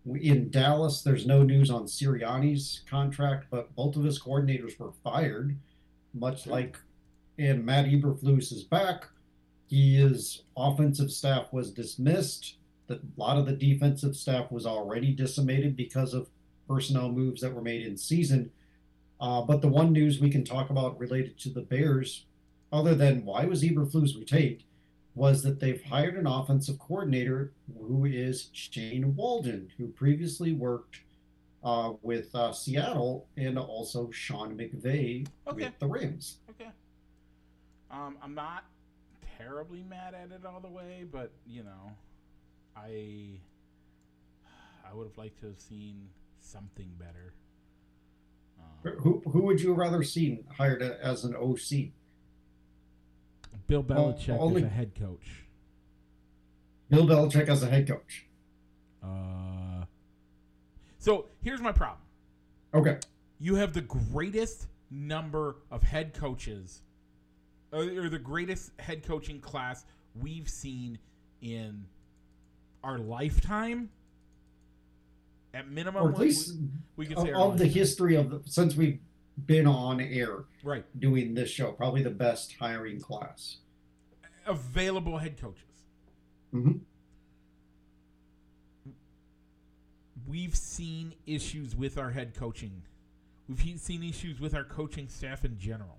[0.07, 5.57] In Dallas, there's no news on Sirianni's contract, but both of his coordinators were fired,
[6.15, 6.77] much like
[7.41, 9.07] and Matt Eberflus is back.
[9.69, 12.57] His offensive staff was dismissed.
[12.87, 16.29] The, a lot of the defensive staff was already decimated because of
[16.69, 18.51] personnel moves that were made in season.
[19.21, 22.27] Uh, but the one news we can talk about related to the Bears,
[22.73, 24.65] other than why was Eberflus retained,
[25.15, 31.01] was that they've hired an offensive coordinator who is Shane Waldron, who previously worked
[31.63, 35.65] uh, with uh, Seattle and also Sean McVay okay.
[35.65, 36.39] with the Rams.
[36.51, 36.71] Okay.
[37.91, 38.65] Um, I'm not
[39.39, 41.93] terribly mad at it all the way, but you know,
[42.77, 43.41] I
[44.89, 46.09] I would have liked to have seen
[46.41, 47.35] something better.
[48.59, 51.93] Um, who who would you rather seen hired as an OC?
[53.67, 55.45] Bill Belichick uh, only, as a head coach.
[56.89, 58.27] Bill Belichick as a head coach.
[59.03, 59.50] Uh.
[61.01, 62.03] So here's my problem.
[62.75, 62.99] Okay.
[63.41, 66.83] You have the greatest number of head coaches,
[67.73, 70.99] or the greatest head coaching class we've seen
[71.41, 71.87] in
[72.85, 73.89] our lifetime
[75.55, 76.55] at minimum, or at least
[76.97, 79.01] we, we could say of, of the history of the, since we've
[79.47, 83.57] been on air, right, doing this show, probably the best hiring class.
[84.47, 85.65] Available head coaches.
[86.55, 86.79] Mm-hmm.
[90.31, 92.83] We've seen issues with our head coaching.
[93.49, 95.99] We've seen issues with our coaching staff in general.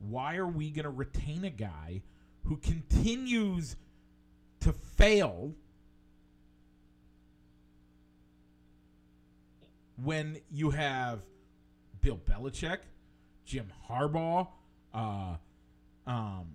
[0.00, 2.02] Why are we going to retain a guy
[2.42, 3.76] who continues
[4.58, 5.54] to fail
[10.02, 11.20] when you have
[12.00, 12.78] Bill Belichick,
[13.44, 14.48] Jim Harbaugh,
[14.92, 15.36] uh,
[16.08, 16.48] um,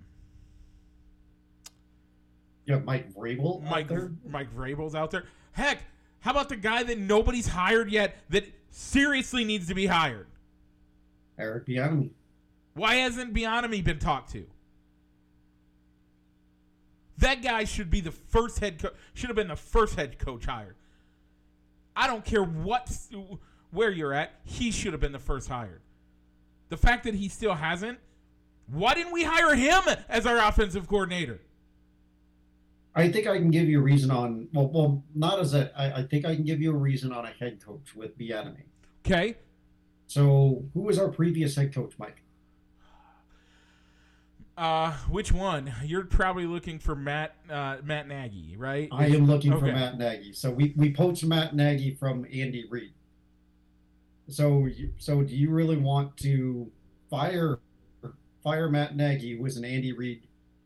[2.66, 3.64] yeah, Mike Vrabel.
[3.64, 3.90] Mike
[4.28, 5.24] Mike Vrabel's out there.
[5.54, 5.80] Heck,
[6.22, 10.28] how about the guy that nobody's hired yet that seriously needs to be hired?
[11.38, 12.10] Eric Bieniemy.
[12.74, 14.46] Why hasn't Bieniemy been talked to?
[17.18, 18.94] That guy should be the first head coach.
[19.14, 20.76] Should have been the first head coach hired.
[21.96, 22.90] I don't care what
[23.72, 24.32] where you're at.
[24.46, 25.82] He should have been the first hired.
[26.70, 28.00] The fact that he still hasn't,
[28.68, 31.42] why didn't we hire him as our offensive coordinator?
[32.96, 35.72] I think I can give you a reason on well, well, not as a.
[35.80, 38.64] I, I think I can give you a reason on a head coach with Bieniemy.
[39.06, 39.38] Okay.
[40.08, 42.24] So, who was our previous head coach, Mike?
[44.60, 45.74] Uh, which one?
[45.86, 48.90] You're probably looking for Matt uh, Matt Nagy, right?
[48.92, 49.68] I am looking okay.
[49.68, 50.34] for Matt Nagy.
[50.34, 52.92] So we, we poached Matt Nagy from Andy Reid.
[54.28, 54.68] So
[54.98, 56.70] so do you really want to
[57.10, 57.60] fire
[58.44, 60.24] fire Matt Nagy, who was an Andy Reid,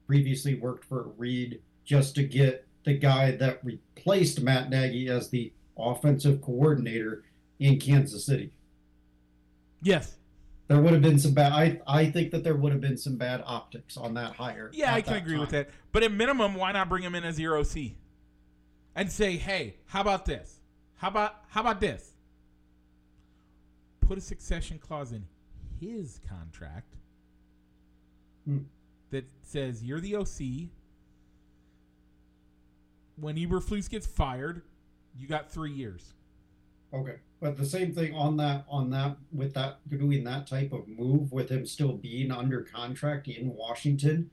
[0.08, 5.52] previously worked for Reid, just to get the guy that replaced Matt Nagy as the
[5.78, 7.24] offensive coordinator
[7.60, 8.52] in Kansas City?
[9.82, 10.16] Yes
[10.68, 11.52] there would have been some bad.
[11.52, 14.72] I I think that there would have been some bad optics on that hire.
[14.74, 15.42] Yeah, I can agree time.
[15.42, 15.70] with that.
[15.92, 17.94] But at minimum, why not bring him in as your OC
[18.96, 20.60] and say, "Hey, how about this?
[20.96, 22.14] How about how about this?
[24.02, 25.26] Put a succession clause in
[25.80, 26.96] his contract
[28.46, 28.60] hmm.
[29.12, 30.70] that says you're the OC.
[33.16, 34.64] When Eberflus gets fired,
[35.18, 36.14] you got three years."
[36.94, 40.88] Okay, but the same thing on that on that with that doing that type of
[40.88, 44.30] move with him still being under contract in Washington,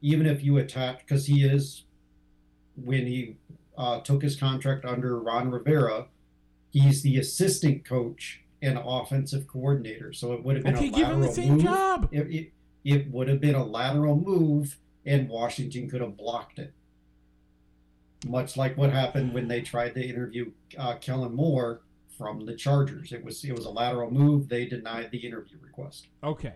[0.00, 1.84] even if you attach because he is
[2.76, 3.36] when he
[3.76, 6.06] uh, took his contract under Ron Rivera,
[6.70, 10.12] he's the assistant coach and offensive coordinator.
[10.12, 11.62] So it would have been okay, a lateral give him the same move.
[11.62, 12.08] job.
[12.12, 12.52] It, it,
[12.84, 16.72] it would have been a lateral move, and Washington could have blocked it
[18.26, 21.82] much like what happened when they tried to interview uh, Kellen Moore
[22.16, 23.12] from the Chargers.
[23.12, 24.48] It was it was a lateral move.
[24.48, 26.08] They denied the interview request.
[26.22, 26.54] Okay,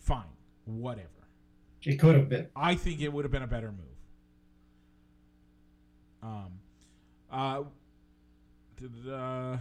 [0.00, 0.24] fine,
[0.64, 1.08] whatever.
[1.82, 2.48] It could have been.
[2.56, 3.80] I think it would have been a better move.
[6.22, 6.52] Um,
[7.30, 7.62] uh,
[9.10, 9.58] uh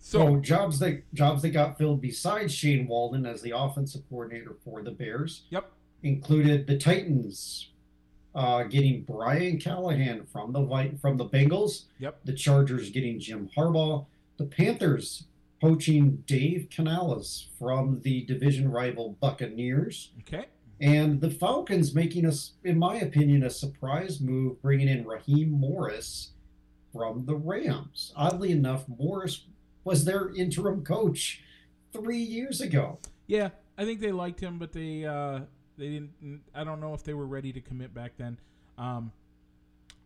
[0.00, 4.56] so, so, jobs that jobs that got filled besides Shane Waldron as the offensive coordinator
[4.64, 5.42] for the Bears.
[5.50, 5.72] Yep.
[6.02, 7.70] Included the Titans
[8.34, 11.84] uh, getting Brian Callahan from the Vi- from the Bengals.
[11.98, 12.20] Yep.
[12.24, 14.06] The Chargers getting Jim Harbaugh.
[14.36, 15.24] The Panthers
[15.60, 20.12] poaching Dave Canales from the division rival Buccaneers.
[20.20, 20.46] Okay.
[20.80, 26.30] And the Falcons making us, in my opinion, a surprise move, bringing in Raheem Morris
[26.92, 28.12] from the Rams.
[28.14, 29.44] Oddly enough, Morris
[29.82, 31.42] was their interim coach
[31.92, 32.98] three years ago.
[33.26, 35.40] Yeah, I think they liked him, but they uh,
[35.78, 36.42] they didn't.
[36.54, 38.38] I don't know if they were ready to commit back then.
[38.76, 39.12] Um,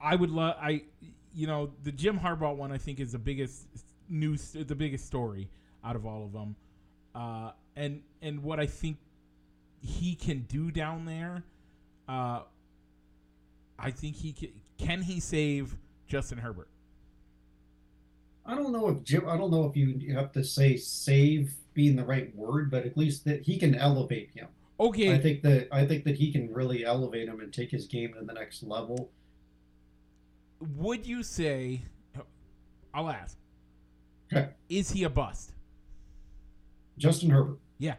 [0.00, 0.56] I would love.
[0.60, 0.82] I
[1.34, 2.70] you know the Jim Harbaugh one.
[2.70, 3.66] I think is the biggest
[4.08, 5.48] news, the biggest story
[5.84, 6.56] out of all of them.
[7.14, 8.98] Uh, and and what I think
[9.80, 11.42] he can do down there,
[12.08, 12.42] uh,
[13.78, 14.50] I think he can.
[14.78, 16.68] Can he save Justin Herbert?
[18.44, 19.28] I don't know if Jim.
[19.28, 22.96] I don't know if you have to say save being the right word, but at
[22.96, 24.48] least that he can elevate him.
[24.82, 27.86] Okay, I think that I think that he can really elevate him and take his
[27.86, 29.12] game to the next level.
[30.76, 31.82] would you say?
[32.92, 33.38] I'll ask.
[34.32, 34.48] Okay.
[34.68, 35.52] Is he a bust?
[36.98, 37.58] Justin Herbert.
[37.78, 37.94] Yeah.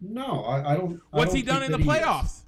[0.00, 1.00] No, I, I don't.
[1.12, 2.40] I What's don't he done in the playoffs?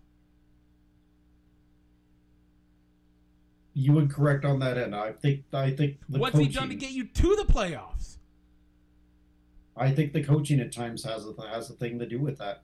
[3.74, 4.94] You would correct on that end.
[4.94, 5.44] I think.
[5.52, 5.98] I think.
[6.08, 8.16] The What's coaching, he done to get you to the playoffs?
[9.76, 12.62] I think the coaching at times has a, has a thing to do with that.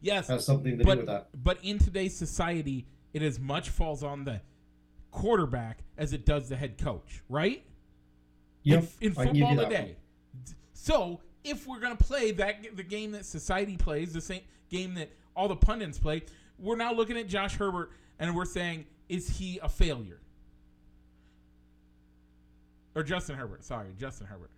[0.00, 1.28] Yes, Has something to but do with that.
[1.42, 4.40] but in today's society, it as much falls on the
[5.10, 7.64] quarterback as it does the head coach, right?
[8.62, 8.84] Yep.
[9.00, 9.96] in, in I can give you football today.
[10.72, 15.10] So if we're gonna play that the game that society plays, the same game that
[15.34, 16.22] all the pundits play,
[16.58, 20.20] we're now looking at Josh Herbert and we're saying, is he a failure?
[22.94, 23.64] Or Justin Herbert?
[23.64, 24.50] Sorry, Justin Herbert.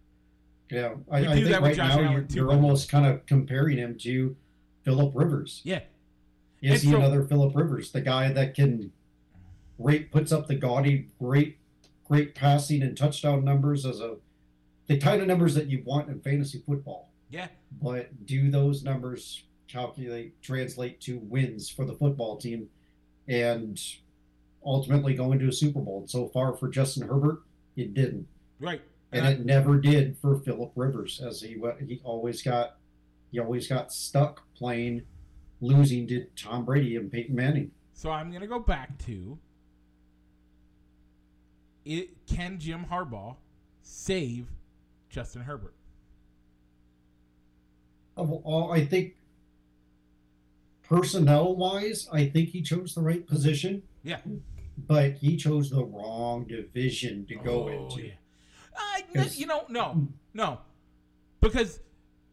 [0.70, 2.54] Yeah, I, I think right now you're, you're by the way.
[2.54, 4.36] almost kind of comparing him to
[4.82, 5.60] Philip Rivers.
[5.64, 5.80] Yeah,
[6.62, 8.92] Is And he so- another Philip Rivers, the guy that can
[9.80, 11.58] great puts up the gaudy, great,
[12.04, 14.16] great passing and touchdown numbers as a
[14.86, 17.10] the kind of numbers that you want in fantasy football.
[17.30, 17.46] yeah.
[17.80, 22.68] But do those numbers calculate translate to wins for the football team
[23.28, 23.80] and
[24.64, 26.04] ultimately go into a Super Bowl?
[26.08, 27.42] So far for Justin Herbert,
[27.76, 28.26] it didn't.
[28.58, 28.82] Right.
[29.12, 31.56] and it never did for Philip Rivers, as he
[31.86, 32.76] he always got
[33.30, 35.02] he always got stuck playing
[35.60, 37.70] losing to Tom Brady and Peyton Manning.
[37.92, 39.38] So I'm going to go back to
[41.84, 42.10] it.
[42.26, 43.36] Can Jim Harbaugh
[43.82, 44.46] save
[45.10, 45.74] Justin Herbert?
[48.16, 49.14] All, I think
[50.82, 54.20] personnel wise, I think he chose the right position, Yeah.
[54.76, 58.08] but he chose the wrong division to go Oh, into.
[58.08, 58.12] yeah.
[59.22, 60.60] Uh, you know, no, no,
[61.40, 61.80] because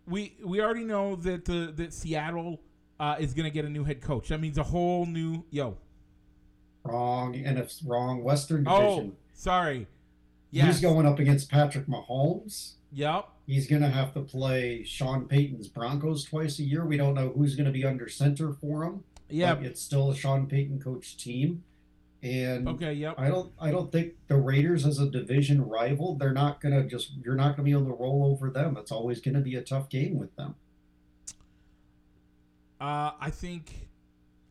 [0.07, 2.61] we we already know that the that Seattle
[2.99, 4.29] uh, is going to get a new head coach.
[4.29, 5.77] That means a whole new yo.
[6.83, 8.83] Wrong and it's wrong Western Division.
[8.85, 9.17] Oh, division.
[9.33, 9.87] sorry.
[10.51, 10.67] Yes.
[10.67, 12.73] He's going up against Patrick Mahomes.
[12.93, 13.27] Yep.
[13.45, 16.85] He's going to have to play Sean Payton's Broncos twice a year.
[16.85, 19.03] We don't know who's going to be under center for him.
[19.29, 19.57] Yeah.
[19.59, 21.63] it's still a Sean Payton coach team,
[22.27, 22.93] and Okay.
[22.93, 23.15] Yep.
[23.17, 27.11] I don't I don't think the Raiders as a division rival they're not gonna just
[27.23, 28.77] you're not gonna be able to roll over them.
[28.77, 30.55] It's always gonna be a tough game with them.
[32.79, 33.89] Uh, I think,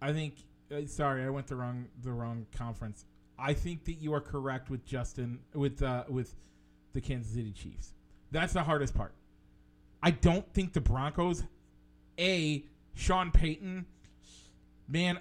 [0.02, 0.34] I think.
[0.70, 3.04] Uh, sorry, I went the wrong the wrong conference.
[3.38, 6.34] I think that you are correct with Justin with uh, with
[6.92, 7.92] the Kansas City Chiefs.
[8.32, 9.12] That's the hardest part.
[10.02, 11.44] I don't think the Broncos.
[12.18, 12.64] A
[12.94, 13.86] Sean Payton,
[14.88, 15.18] man.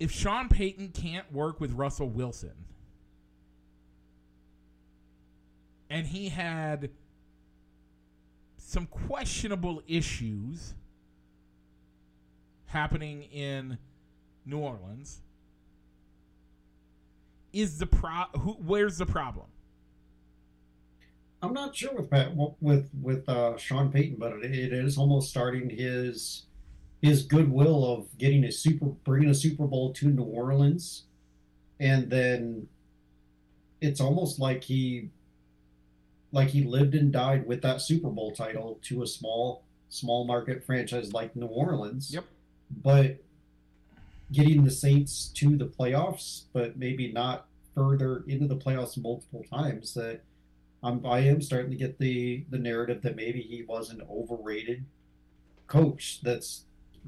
[0.00, 2.64] If Sean Payton can't work with Russell Wilson,
[5.90, 6.90] and he had
[8.56, 10.74] some questionable issues
[12.66, 13.76] happening in
[14.46, 15.20] New Orleans
[17.52, 19.46] is the pro who where's the problem?
[21.42, 22.10] I'm not sure with
[22.60, 26.46] with with uh, Sean Payton, but it, it is almost starting his
[27.02, 31.04] his goodwill of getting a super bringing a Super Bowl to New Orleans,
[31.78, 32.68] and then
[33.80, 35.10] it's almost like he
[36.32, 40.64] like he lived and died with that Super Bowl title to a small small market
[40.64, 42.12] franchise like New Orleans.
[42.12, 42.24] Yep.
[42.82, 43.18] But
[44.30, 49.94] getting the Saints to the playoffs, but maybe not further into the playoffs multiple times
[49.94, 50.20] that
[50.82, 54.84] I'm, I am starting to get the the narrative that maybe he was an overrated
[55.66, 56.64] coach that's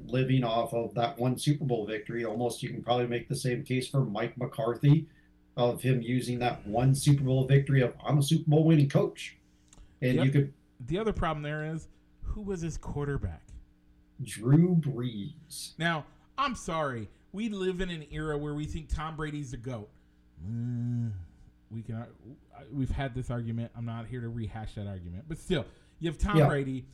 [0.07, 2.25] living off of that one Super Bowl victory.
[2.25, 5.07] Almost, you can probably make the same case for Mike McCarthy
[5.55, 9.37] of him using that one Super Bowl victory of I'm a Super Bowl winning coach,
[10.01, 10.25] and Yep.
[10.25, 10.53] you could
[10.87, 11.87] the other problem there is
[12.23, 13.43] who was his quarterback
[14.21, 15.73] Drew Brees.
[15.77, 16.05] now
[16.37, 19.89] i'm sorry we live in an era where we think Tom Brady's the goat.
[20.47, 21.11] Mm,
[21.71, 22.05] we can
[22.71, 23.71] we've had this argument.
[23.75, 25.65] I'm not here to rehash that argument, but still,
[25.99, 26.47] you have Tom Yeah.
[26.47, 26.85] Brady,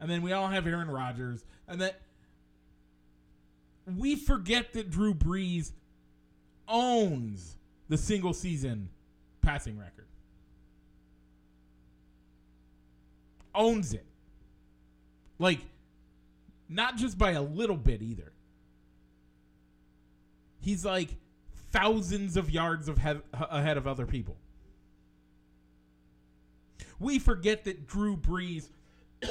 [0.00, 2.00] and then we all have Aaron Rodgers, and that
[3.96, 5.72] we forget that Drew Brees
[6.66, 7.56] owns
[7.88, 8.90] the single season
[9.42, 10.06] passing record.
[13.54, 14.04] Owns it.
[15.38, 15.60] Like,
[16.68, 18.32] not just by a little bit either.
[20.60, 21.08] He's like
[21.72, 24.36] thousands of yards of head, ahead of other people.
[27.00, 28.68] We forget that Drew Brees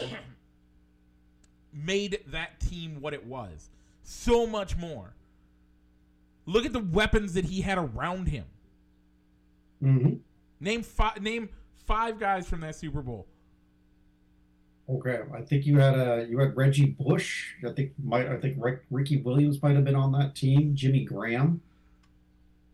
[1.74, 3.70] made that team what it was.
[4.10, 5.14] So much more.
[6.45, 8.45] Look at the weapons that he had around him.
[9.82, 10.14] hmm
[10.62, 11.22] Name five.
[11.22, 11.49] Name
[11.86, 13.28] five guys from that Super Bowl.
[14.89, 17.53] Okay, I think you had a you had Reggie Bush.
[17.68, 20.74] I think might I think Rick, Ricky Williams might have been on that team.
[20.74, 21.60] Jimmy Graham.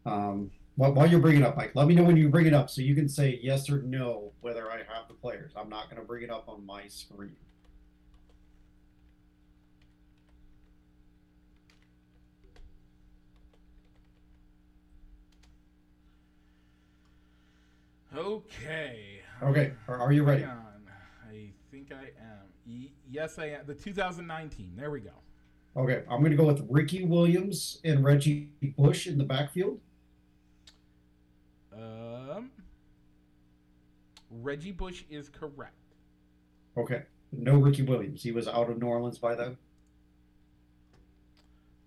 [0.06, 2.54] Um, while, while you're bringing it up, Mike, let me know when you bring it
[2.54, 5.52] up so you can say yes or no whether I have the players.
[5.58, 7.36] I'm not going to bring it up on my screen.
[18.16, 19.22] Okay.
[19.41, 20.43] Okay, are, are you ready?
[20.43, 20.57] Hang on.
[21.30, 22.47] I think I am.
[22.66, 23.66] Y- yes, I am.
[23.66, 24.74] The 2019.
[24.76, 25.11] There we go.
[25.76, 29.80] Okay, I'm going to go with Ricky Williams and Reggie Bush in the backfield.
[31.76, 32.51] Um,
[34.30, 35.74] Reggie Bush is correct.
[36.78, 38.22] Okay, no Ricky Williams.
[38.22, 39.57] He was out of New Orleans by then.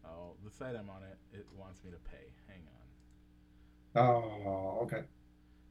[0.04, 2.26] Oh, the site I'm on it, it wants me to pay.
[2.48, 2.62] Hang
[3.94, 4.04] on.
[4.04, 5.02] Oh, okay.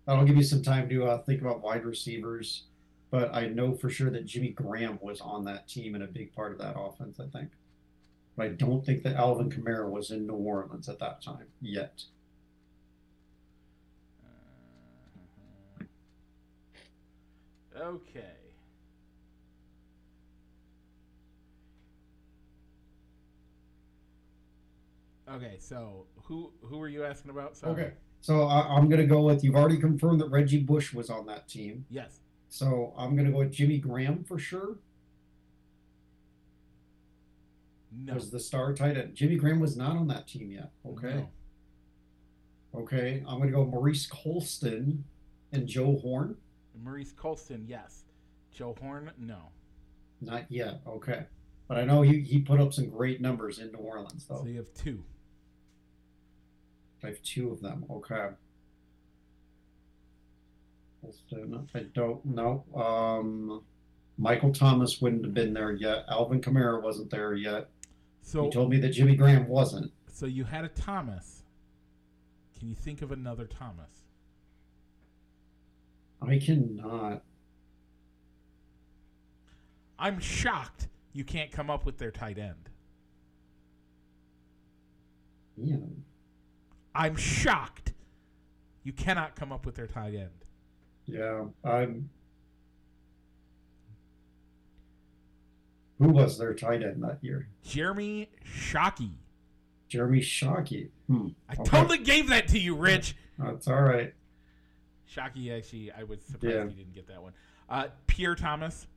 [0.05, 2.63] That'll give you some time to uh, think about wide receivers.
[3.11, 6.33] But I know for sure that Jimmy Graham was on that team and a big
[6.33, 7.51] part of that offense, I think.
[8.35, 12.03] But I don't think that Alvin Kamara was in New Orleans at that time yet.
[17.75, 18.21] Uh, okay.
[25.27, 27.57] Okay, so who who were you asking about?
[27.57, 27.71] Sorry.
[27.73, 27.93] Okay.
[28.25, 31.27] So I, I'm going to go with you've already confirmed that Reggie Bush was on
[31.27, 31.85] that team.
[31.91, 32.21] Yes.
[32.49, 34.79] So I'm going to go with Jimmy Graham for sure.
[37.95, 38.15] No.
[38.15, 39.13] Was the star tight end.
[39.13, 40.71] Jimmy Graham was not on that team yet.
[40.87, 41.27] Okay.
[42.73, 42.79] No.
[42.79, 43.23] Okay.
[43.27, 45.03] I'm going to go Maurice Colston
[45.51, 46.35] and Joe Horn.
[46.83, 48.05] Maurice Colston, yes.
[48.51, 49.51] Joe Horn, no.
[50.19, 50.81] Not yet.
[50.87, 51.25] Okay.
[51.67, 54.39] But I know he, he put up some great numbers in New Orleans, though.
[54.39, 55.03] So you have two.
[57.05, 57.85] I have two of them.
[57.89, 58.29] Okay.
[61.75, 62.65] I don't know.
[62.75, 63.63] Um,
[64.17, 66.05] Michael Thomas wouldn't have been there yet.
[66.09, 67.69] Alvin Kamara wasn't there yet.
[68.21, 69.91] So he told me that Jimmy Graham wasn't.
[70.11, 71.43] so you had a Thomas.
[72.57, 73.91] Can you think of another Thomas?
[76.21, 77.21] I cannot.
[79.99, 82.69] I'm shocked you can't come up with their tight end.
[85.57, 85.77] Yeah.
[86.95, 87.93] I'm shocked
[88.83, 90.29] you cannot come up with their tight end.
[91.05, 91.45] Yeah.
[91.63, 92.09] I'm.
[95.99, 97.47] Who was their tight end that year?
[97.63, 99.11] Jeremy Shockey.
[99.87, 100.89] Jeremy Shockey.
[101.07, 101.29] Hmm.
[101.49, 101.63] I Okay.
[101.63, 103.15] totally gave that to you, Rich.
[103.39, 104.13] That's all right.
[105.09, 106.63] Shockey, actually, I was surprised Yeah.
[106.65, 107.33] you didn't get that one.
[107.69, 108.87] Uh, Pierre Thomas,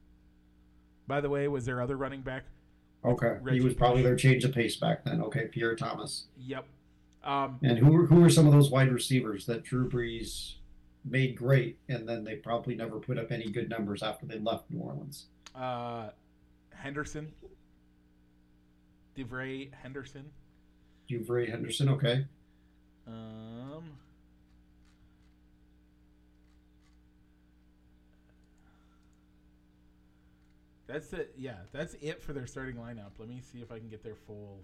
[1.06, 2.44] by the way, was their other running back.
[3.04, 3.36] Okay.
[3.42, 4.08] Reggie he was probably Bush.
[4.08, 5.20] their change of pace back then.
[5.22, 5.46] Okay.
[5.46, 6.26] Pierre Thomas.
[6.36, 6.66] Yep.
[7.24, 10.54] Um, And who were, who were some of those wide receivers that Drew Brees
[11.04, 14.70] made great, and then they probably never put up any good numbers after they left
[14.70, 15.26] New Orleans?
[15.54, 16.10] uh,
[16.74, 17.32] Henderson.
[19.16, 20.30] Devery Henderson.
[21.10, 21.88] Devery Henderson.
[21.88, 22.24] Okay.
[23.08, 23.82] Um,
[30.86, 31.34] that's it.
[31.36, 33.10] Yeah, that's it for their starting lineup.
[33.18, 34.60] Let me see if I can get their full.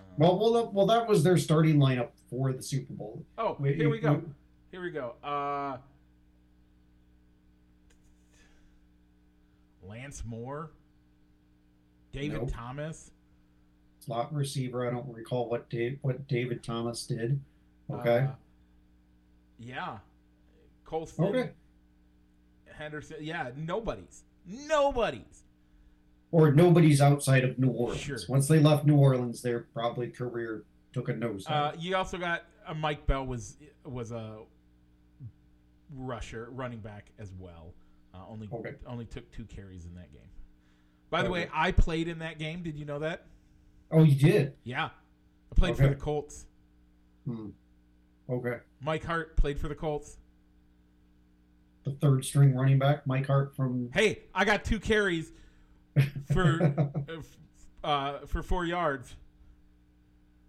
[0.00, 3.24] Um, Well, well, that- well, that was their starting lineup for the Super Bowl.
[3.38, 4.12] oh, Wait, here we go.
[4.12, 4.34] you-
[4.70, 5.14] Here we go.
[5.22, 5.78] Uh,
[9.82, 10.70] Lance Moore,
[12.12, 12.50] David Nope.
[12.52, 13.10] Thomas.
[14.00, 14.86] Slot receiver.
[14.86, 17.40] I don't recall what Dave, what David Thomas did.
[17.90, 18.18] Okay.
[18.20, 18.30] Uh,
[19.58, 19.98] yeah,
[20.84, 21.24] Colston.
[21.26, 21.50] okay.
[22.72, 23.16] Henderson.
[23.20, 24.22] Yeah, nobody's.
[24.46, 25.44] Nobody's.
[26.32, 28.00] Or nobody's outside of New Orleans.
[28.00, 28.18] Sure.
[28.28, 30.62] Once they left New Orleans, their probably career
[30.92, 31.44] took a nose.
[31.48, 34.38] Uh, you also got uh, Mike Bell was was a
[35.94, 37.74] rusher, running back as well.
[38.14, 38.74] Uh, only Okay.
[38.86, 40.22] only took two carries in that game.
[41.10, 42.62] By the way, I played in that game.
[42.62, 43.26] Did you know that?
[43.90, 44.54] oh, you did.
[44.62, 46.46] Yeah, I played for the Colts.
[47.26, 47.48] Hmm.
[48.28, 48.58] Okay.
[48.80, 50.16] Mike Hart played for the Colts.
[51.84, 53.90] The third string running back, Mike Hart from.
[53.92, 55.32] Hey, I got two carries
[56.32, 56.74] for
[57.84, 59.14] uh, for four yards.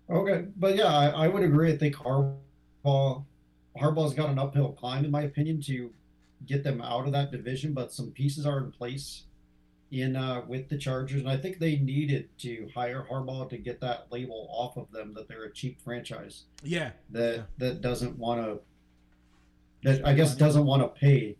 [0.10, 1.72] Okay, but yeah, I, I would agree.
[1.72, 3.24] I think Harbaugh
[3.78, 5.92] Harbaugh's got an uphill climb, in my opinion, to
[6.46, 7.74] get them out of that division.
[7.74, 9.24] But some pieces are in place
[9.92, 13.80] in uh, with the Chargers, and I think they needed to hire Harbaugh to get
[13.82, 17.44] that label off of them that they're a cheap franchise Yeah, that Yeah.
[17.60, 18.60] that doesn't want to
[19.84, 21.38] that I guess doesn't want to pay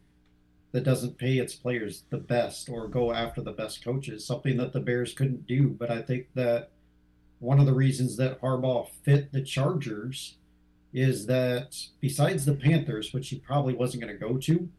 [0.72, 4.74] that doesn't pay its players the best or go after the best coaches, something that
[4.74, 5.70] the Bears couldn't do.
[5.70, 6.70] But I think that
[7.40, 10.36] one of the reasons that Harbaugh fit the Chargers
[10.94, 14.70] is that besides the Panthers, which he probably wasn't going to go to,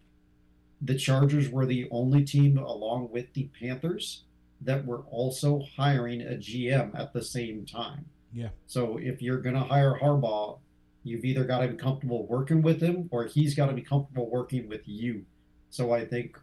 [0.81, 4.25] the Chargers were the only team along with the Panthers
[4.61, 8.05] that were also hiring a GM at the same time.
[8.33, 10.59] yeah, So if you're going to hire Harbaugh,
[11.05, 14.31] you've either got to be comfortable working with him or he's got to be comfortable
[14.31, 15.25] working with you.
[15.73, 16.39] So I think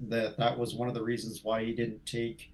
[0.00, 2.50] that that was one of the reasons why he didn't take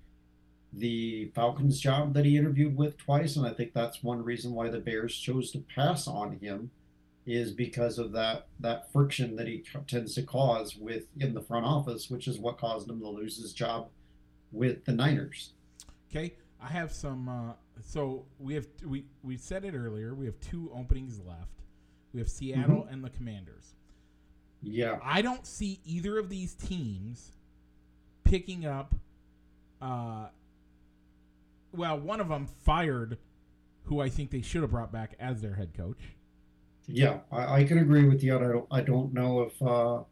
[0.71, 4.69] the Falcons job that he interviewed with twice and I think that's one reason why
[4.69, 6.71] the Bears chose to pass on him
[7.27, 11.65] is because of that that friction that he tends to cause with in the front
[11.65, 13.89] office which is what caused him to lose his job
[14.53, 15.55] with the Niners.
[16.11, 17.29] Okay, I have some.
[17.29, 17.53] Uh,
[17.83, 20.15] so we have we we said it earlier.
[20.15, 21.63] We have two openings left.
[22.13, 23.75] We have Seattle and the Commanders.
[24.63, 24.99] Yeah.
[25.03, 27.33] I don't see either of these teams
[28.25, 28.95] picking up.
[29.81, 30.27] Uh,
[31.73, 33.19] well, one of them fired,
[33.85, 35.99] who I think they should have brought back as their head coach.
[36.87, 38.37] Yeah, I, I can agree with you.
[38.37, 40.03] I don't, I don't know if uh,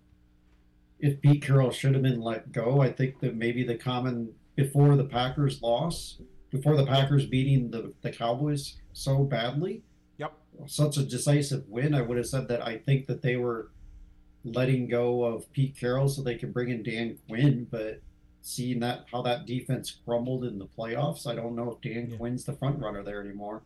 [1.01, 2.80] if Pete Carroll should have been let go.
[2.80, 6.18] I think that maybe the common before the Packers loss,
[6.51, 9.82] before the Packers beating the, the Cowboys so badly,
[10.18, 10.32] Yep.
[10.66, 13.70] such a decisive win, I would have said that I think that they were
[14.45, 18.01] letting go of Pete Carroll so they could bring in Dan Quinn, but
[18.41, 22.16] seeing that how that defense crumbled in the playoffs, I don't know if Dan Yeah.
[22.16, 23.62] Quinn's the front runner there anymore.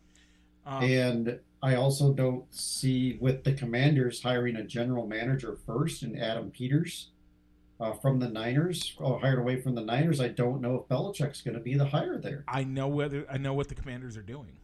[0.66, 6.18] Um, And I also don't see with the Commanders hiring a general manager first and
[6.18, 7.10] Adam Peters
[7.78, 10.20] uh, from the Niners, oh, hired away from the Niners.
[10.20, 12.44] I don't know if Belichick's going to be the hire there.
[12.48, 14.56] I know whether I know what the Commanders are doing.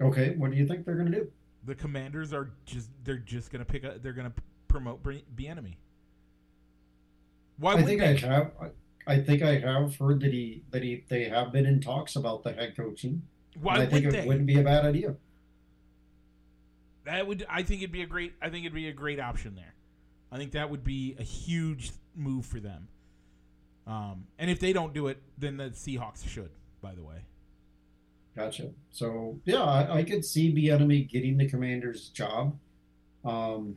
[0.00, 1.30] Okay, what do you think they're going to do?
[1.66, 4.32] The Commanders are just they're just gonna pick up they're gonna
[4.74, 5.76] promote Bieniemy.
[7.58, 8.08] Why I think they?
[8.08, 8.50] I have.
[8.60, 8.70] I,
[9.06, 12.42] I think I have heard that he that he they have been in talks about
[12.42, 13.22] the head coaching.
[13.60, 14.26] why I think it they?
[14.26, 15.14] wouldn't be a bad idea.
[17.04, 19.54] That would I think it'd be a great I think it'd be a great option
[19.54, 19.74] there.
[20.32, 22.88] I think that would be a huge move for them.
[23.86, 26.50] Um, and if they don't do it, then the Seahawks should.
[26.82, 27.18] By the way,
[28.34, 28.70] Gotcha.
[28.90, 32.58] So yeah, I, I could see Bieniemy getting the commander's job,
[33.24, 33.76] um,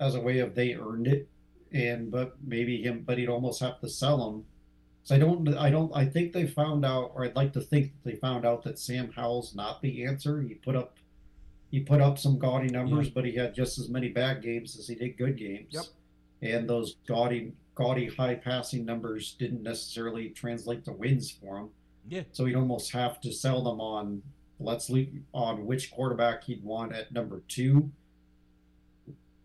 [0.00, 1.28] as a way of they earned it,
[1.72, 4.44] and but maybe him, but he'd almost have to sell him.
[5.04, 7.92] So I don't, I don't, I think they found out, or I'd like to think
[7.92, 10.42] that they found out that Sam Howell's not the answer.
[10.42, 10.96] He put up,
[11.70, 13.12] he put up some gaudy numbers, Yeah.
[13.14, 15.68] but he had just as many bad games as he did good games.
[15.70, 15.84] Yep.
[16.42, 21.68] And those gaudy, gaudy high passing numbers didn't necessarily translate to wins for him.
[22.08, 24.22] yeah, So he'd almost have to sell them on
[24.60, 27.90] let's leave on which quarterback he'd want at number two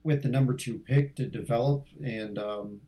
[0.04, 2.82] with the number two pick to develop and um,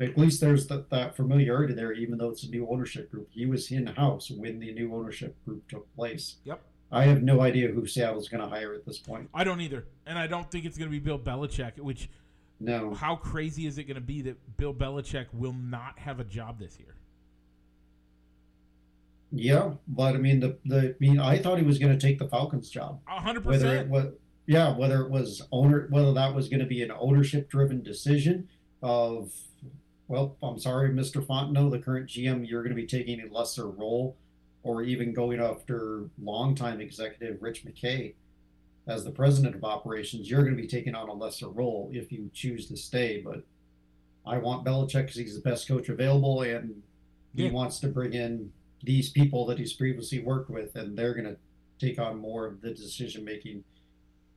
[0.00, 3.46] at least there's that, that familiarity there even though it's a new ownership group he
[3.46, 6.60] was in house when the new ownership group took place Yep.
[6.92, 9.84] i have no idea who seattle's going to hire at this point I don't either,
[10.06, 11.78] and I don't think it's going to be Bill Belichick.
[11.78, 12.08] Which
[12.60, 16.24] no how crazy is it going to be that Bill Belichick will not have a
[16.24, 16.94] job this year?
[19.30, 22.18] yeah but i mean the, the i mean i thought he was going to take
[22.18, 23.90] the falcons job A hundred whether it percent.
[23.90, 24.06] was
[24.48, 28.48] yeah whether it was owner whether that was going to be an ownership driven decision
[28.82, 29.30] of
[30.08, 33.68] well i'm sorry mr fontenot the current gm you're going to be taking a lesser
[33.68, 34.16] role
[34.64, 38.14] or even going after longtime executive rich mckay
[38.86, 42.10] as the president of operations you're going to be taking on a lesser role if
[42.10, 43.42] you choose to stay but
[44.26, 46.82] i want Belichick because he's the best coach available and
[47.36, 47.52] he Yeah.
[47.52, 48.50] wants to bring in
[48.82, 51.36] these people that he's previously worked with and they're going to
[51.78, 53.62] take on more of the decision making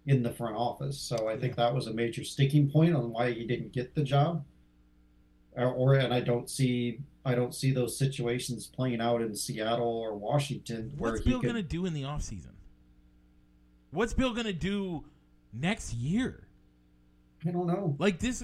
[0.05, 0.99] in the front office.
[0.99, 4.03] So I think that was a major sticking point on why he didn't get the
[4.03, 4.43] job.
[5.55, 9.85] Or, or and I don't see I don't see those situations playing out in Seattle
[9.85, 11.51] or Washington where What's Bill could.
[11.51, 12.53] going to do in the offseason?
[13.91, 15.03] What's Bill going to do
[15.53, 16.47] next year?
[17.45, 17.95] I don't know.
[17.99, 18.43] Like this,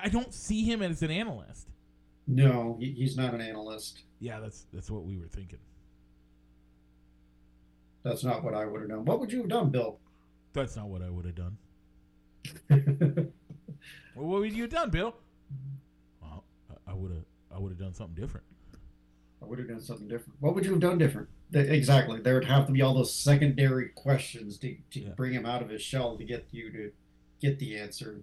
[0.00, 1.68] I don't see him as an analyst.
[2.26, 4.02] No, he's not an analyst.
[4.20, 5.60] Yeah, that's that's what we were thinking.
[8.02, 9.04] That's not what I would have done.
[9.04, 9.98] What would you have done, Bill?
[10.52, 11.56] That's not what I would have done.
[14.16, 15.14] well, what would you have done, Bill?
[16.22, 16.44] Well,
[16.86, 17.24] I would have.
[17.54, 18.46] I would have done something different.
[19.42, 20.34] I would have done something different.
[20.40, 21.28] What would you have done different?
[21.52, 22.20] Exactly.
[22.20, 25.10] There would have to be all those secondary questions to, to yeah.
[25.10, 26.92] bring him out of his shell to get you to
[27.40, 28.22] get the answer.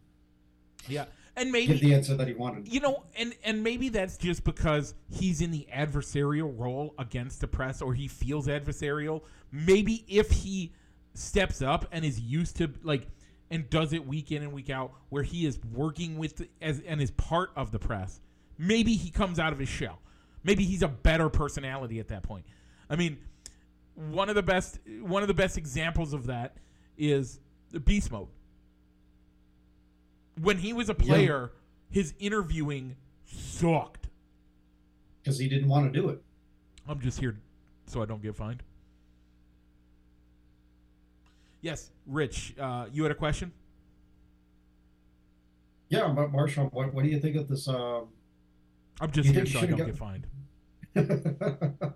[0.88, 1.06] Yeah,
[1.36, 2.68] and maybe get the answer that he wanted.
[2.72, 7.48] You know, and and maybe that's just because he's in the adversarial role against the
[7.48, 9.22] press, or he feels adversarial.
[9.52, 10.74] Maybe if he
[11.18, 13.08] steps up and is used to like
[13.52, 16.82] and does it week in and week out, where he is working with the, as
[16.86, 18.20] and is part of the press,
[18.58, 20.00] maybe he comes out of his shell.
[20.44, 22.46] Maybe he's a better personality at that point.
[22.90, 23.18] I mean,
[23.96, 26.58] one of the best one of the best examples of that
[26.98, 27.40] is
[27.72, 28.28] the Beast Mode
[30.42, 31.52] when he was a player,
[31.90, 32.02] yeah.
[32.02, 32.96] his interviewing
[33.26, 34.08] sucked
[35.24, 36.22] because he didn't want to do it.
[36.88, 37.40] I'm just here
[37.88, 38.64] so I don't get fined.
[41.66, 43.52] Yes, Rich, uh, you had a question.
[45.90, 47.68] Yeah, but Marshall, what, what do you think of this?
[47.68, 48.02] Uh,
[49.02, 49.88] I'm just here so I don't got...
[49.88, 50.28] get fined.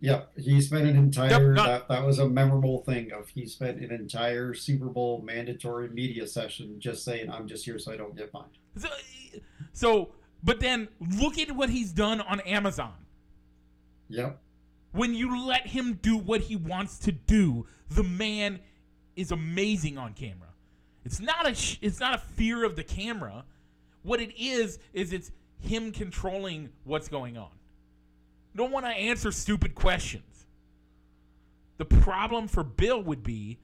[0.00, 3.80] Yep, he spent an entire yep, that that was a memorable thing of he spent
[3.80, 8.14] an entire Super Bowl mandatory media session just saying I'm just here so I don't
[8.14, 8.58] get fined.
[8.76, 8.88] So,
[9.72, 10.12] so
[10.44, 10.88] but then
[11.18, 12.92] look at what he's done on Amazon.
[14.10, 14.38] Yep.
[14.92, 18.60] When you let him do what he wants to do, the man
[19.14, 20.48] is amazing on camera.
[21.04, 23.44] It's not a sh- it's not a fear of the camera.
[24.02, 25.30] What it is is it's
[25.60, 27.50] him controlling what's going on
[28.56, 30.46] don't want to answer stupid questions.
[31.76, 33.58] The problem for Bill would be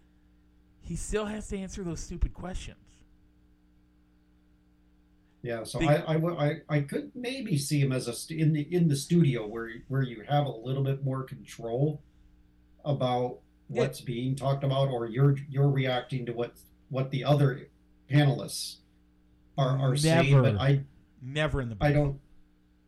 [0.83, 2.77] he still has to answer those stupid questions.
[5.43, 8.63] Yeah, so I, I, I, I could maybe see him as a st- in the
[8.73, 12.01] in the studio where where you have a little bit more control
[12.85, 14.07] about what's yeah.
[14.07, 16.53] being talked about, or you're you're reacting to what
[16.91, 17.69] what the other
[18.09, 18.77] panelists
[19.59, 20.43] are are never, saying.
[20.43, 20.85] But I
[21.21, 22.21] never in the I don't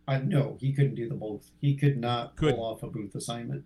[0.07, 1.51] I no, he couldn't do the both.
[1.61, 2.55] He could not could.
[2.55, 3.65] pull off a booth assignment.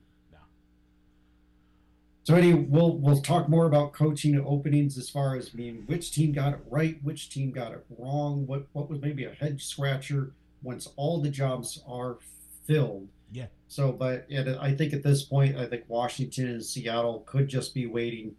[2.28, 6.32] So anyway, we'll we'll talk more about coaching openings as far as mean which team
[6.32, 10.32] got it right, which team got it wrong, what what was maybe a head scratcher
[10.62, 12.18] once all the jobs are
[12.66, 13.08] filled.
[13.32, 13.46] Yeah.
[13.68, 17.86] So, but I think at this point, I think Washington and Seattle could just be
[17.86, 18.36] waiting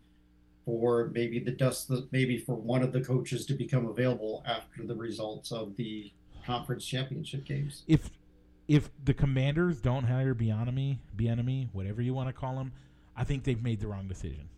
[0.65, 4.93] for maybe the dust, maybe for one of the coaches to become available after the
[4.93, 6.11] results of the
[6.45, 7.85] conference championship games.
[7.87, 8.11] If
[8.67, 12.71] if the Commanders don't hire Bieniemy, Bieniemy, whatever you want to call him,
[13.15, 14.49] I think they've made the wrong decision.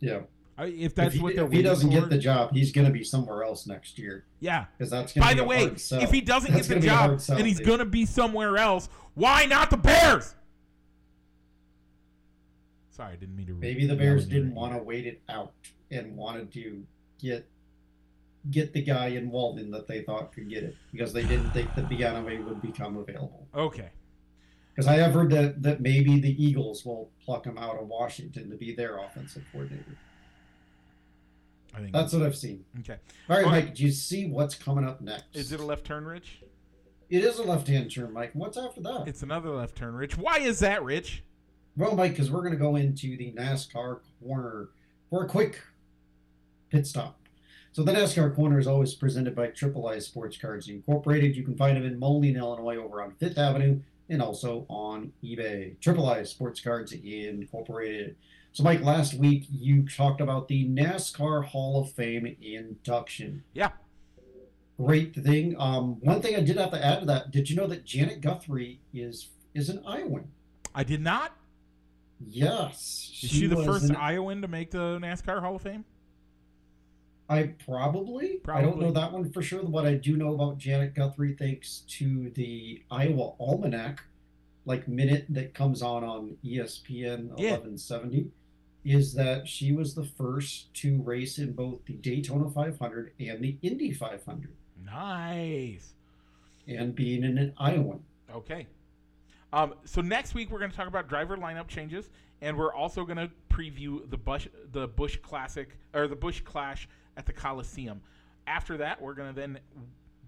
[0.00, 0.20] Yeah.
[0.60, 2.70] I, if that's if he, what they're if he doesn't for, get the job, he's
[2.70, 4.26] going to be somewhere else next year.
[4.40, 7.60] Yeah, because that's by the way, if he doesn't that's get the job and he's
[7.60, 10.34] going to be somewhere else, why not the Bears?
[12.90, 13.54] Sorry, I didn't mean to.
[13.54, 15.54] Maybe the Bears didn't want to wait it out
[15.90, 16.84] and wanted to
[17.18, 17.48] get
[18.50, 21.74] get the guy in Waldron that they thought could get it because they didn't think
[21.74, 23.46] that Bieniemy would become available.
[23.54, 23.90] Okay.
[24.74, 28.50] Because I have heard that, that maybe the Eagles will pluck him out of Washington
[28.50, 29.96] to be their offensive coordinator.
[31.74, 32.64] I think that's what I've seen.
[32.80, 32.96] Okay.
[33.28, 33.74] All right, Mike.
[33.74, 35.24] Do you see what's coming up next?
[35.34, 36.42] Is it a left turn, Rich?
[37.10, 38.30] It is a left-hand turn, Mike.
[38.34, 39.04] What's after that?
[39.08, 40.16] It's another left turn, Rich.
[40.16, 41.24] Why is that, Rich?
[41.76, 44.68] Well, Mike, because we're going to go into the NASCAR corner
[45.10, 45.60] for a quick
[46.70, 47.18] pit stop.
[47.72, 51.36] So the NASCAR Corner is always presented by Triple I Sports Cards Incorporated.
[51.36, 53.80] You can find them in Moline, Illinois, over on Fifth Avenue,
[54.10, 55.80] and also on eBay.
[55.80, 58.16] Triple I Sports Cards Incorporated.
[58.52, 63.44] So, Mike, last week you talked about the NASCAR Hall of Fame induction.
[63.54, 63.70] Yeah.
[64.76, 65.54] Great thing.
[65.58, 68.20] Um, one thing I did have to add to that: Did you know that Janet
[68.20, 70.30] Guthrie is is an Iowan?
[70.74, 71.36] I did not.
[72.26, 73.10] Yes.
[73.22, 75.84] Is she, she the first an, Iowan to make the NASCAR Hall of Fame?
[77.30, 78.62] I probably, probably.
[78.62, 79.62] I don't know that one for sure.
[79.62, 84.02] What I do know about Janet Guthrie, thanks to the Iowa Almanac,
[84.66, 87.52] like minute that comes on on ESPN yeah.
[87.52, 88.32] 1170,
[88.84, 93.56] is that she was the first to race in both the Daytona 500 and the
[93.62, 94.52] Indy 500.
[94.84, 95.92] Nice.
[96.66, 98.00] And being in an Iowan.
[98.34, 98.66] Okay.
[99.52, 102.10] Um, so next week we're going to talk about driver lineup changes,
[102.42, 106.88] and we're also going to preview the Busch the Busch Classic or the Busch Clash
[107.16, 108.00] at the Coliseum.
[108.46, 109.58] After that, we're going to then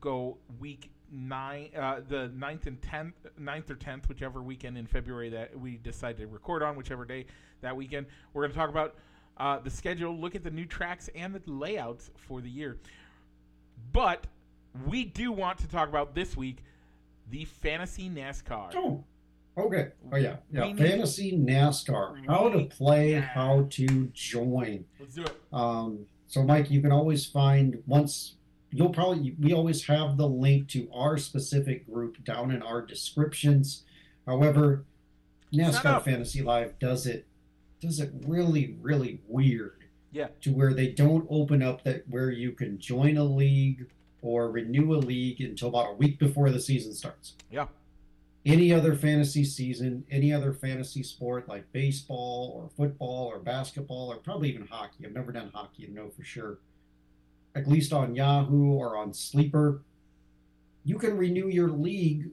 [0.00, 5.28] go week nine, uh, the 9th and 10th, 9th or 10th, whichever weekend in February
[5.30, 7.26] that we decide to record on, whichever day
[7.60, 8.06] that weekend.
[8.32, 8.96] We're going to talk about
[9.36, 12.78] uh, the schedule, look at the new tracks and the layouts for the year.
[13.92, 14.26] But
[14.86, 16.58] we do want to talk about this week
[17.30, 18.72] the fantasy NASCAR.
[18.74, 19.04] Oh.
[19.56, 19.88] Okay.
[20.10, 20.36] Oh yeah.
[20.50, 20.74] Yeah.
[20.74, 22.26] Fantasy NASCAR.
[22.26, 24.84] How to play, how to join.
[24.98, 25.40] Let's do it.
[25.52, 28.36] Um, so Mike, you can always find once
[28.70, 33.82] you'll probably we always have the link to our specific group down in our descriptions.
[34.26, 34.86] However,
[35.52, 36.02] NASCAR.
[36.02, 37.26] Fantasy Live does it
[37.82, 40.28] does it really really weird Yeah.
[40.40, 43.88] to where they don't open up that where you can join a league
[44.22, 47.34] or renew a league until about a week before the season starts.
[47.50, 47.66] Yeah.
[48.44, 54.16] Any other fantasy season, any other fantasy sport like baseball or football or basketball or
[54.16, 55.06] probably even hockey.
[55.06, 56.58] I've never done hockey and know for sure.
[57.54, 59.82] At least on Yahoo or on Sleeper,
[60.84, 62.30] you can renew your league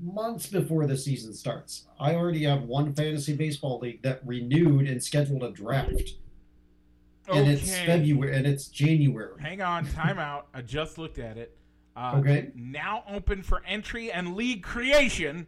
[0.00, 1.86] months before the season starts.
[2.00, 6.14] I already have one fantasy baseball league that renewed and scheduled a draft
[7.28, 7.38] Okay.
[7.40, 9.40] and it's February and it's January.
[9.42, 10.44] Hang on, timeout.
[10.54, 11.56] I just looked at it.
[11.96, 12.50] Uh, Okay.
[12.54, 15.46] Now open for entry and league creation.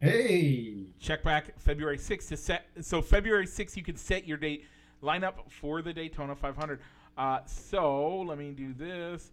[0.00, 2.66] Hey, Check back February 6th to set.
[2.80, 4.64] So February 6th, you can set your date
[5.02, 6.80] lineup for the Daytona 500.
[7.16, 9.30] Uh, so let me do this.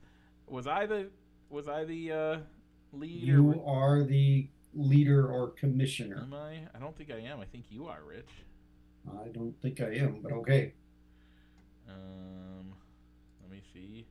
[0.48, 1.10] Was I the
[1.50, 2.38] was I the uh,
[2.94, 3.22] lead?
[3.24, 6.22] you are the leader or commissioner.
[6.22, 6.60] am I?
[6.76, 7.40] I don't think I am.
[7.40, 8.30] I think you are, Rich.
[9.12, 10.74] I don't think I am, but okay.
[11.88, 12.74] Um,
[13.42, 14.06] let me see.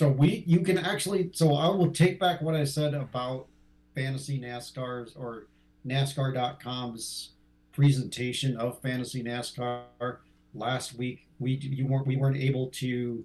[0.00, 1.28] So we, you can actually.
[1.34, 3.48] So I will take back what I said about
[3.94, 5.48] fantasy NASCAR's or
[5.86, 7.32] NASCAR.com's
[7.72, 10.16] presentation of fantasy NASCAR
[10.54, 11.26] last week.
[11.38, 13.22] We you weren't we weren't able to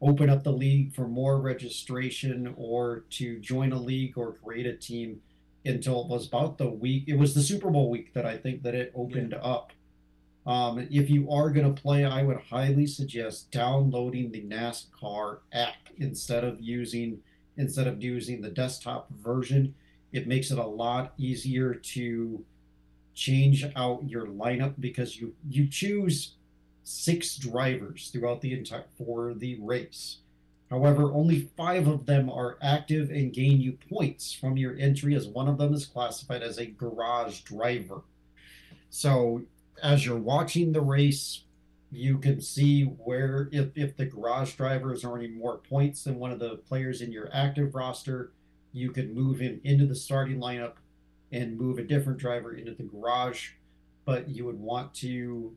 [0.00, 4.76] open up the league for more registration or to join a league or create a
[4.76, 5.20] team
[5.64, 7.02] until it was about the week.
[7.08, 9.72] It was the Super Bowl week that I think that it opened up.
[10.46, 15.81] Um, if you are going to play, I would highly suggest downloading the NASCAR app
[15.98, 17.20] instead of using
[17.56, 19.74] instead of using the desktop version.
[20.12, 22.44] It makes it a lot easier to
[23.14, 26.34] change out your lineup because you you choose
[26.84, 30.18] six drivers throughout the entire for the race.
[30.70, 35.28] However, only five of them are active and gain you points from your entry, as
[35.28, 38.00] one of them is classified as a garage driver.
[38.88, 39.42] So,
[39.82, 41.42] as you're watching the race,
[41.92, 46.32] you can see where if, if the garage driver is earning more points than one
[46.32, 48.32] of the players in your active roster,
[48.72, 50.74] you can move him into the starting lineup
[51.32, 53.50] and move a different driver into the garage.
[54.06, 55.54] But you would want to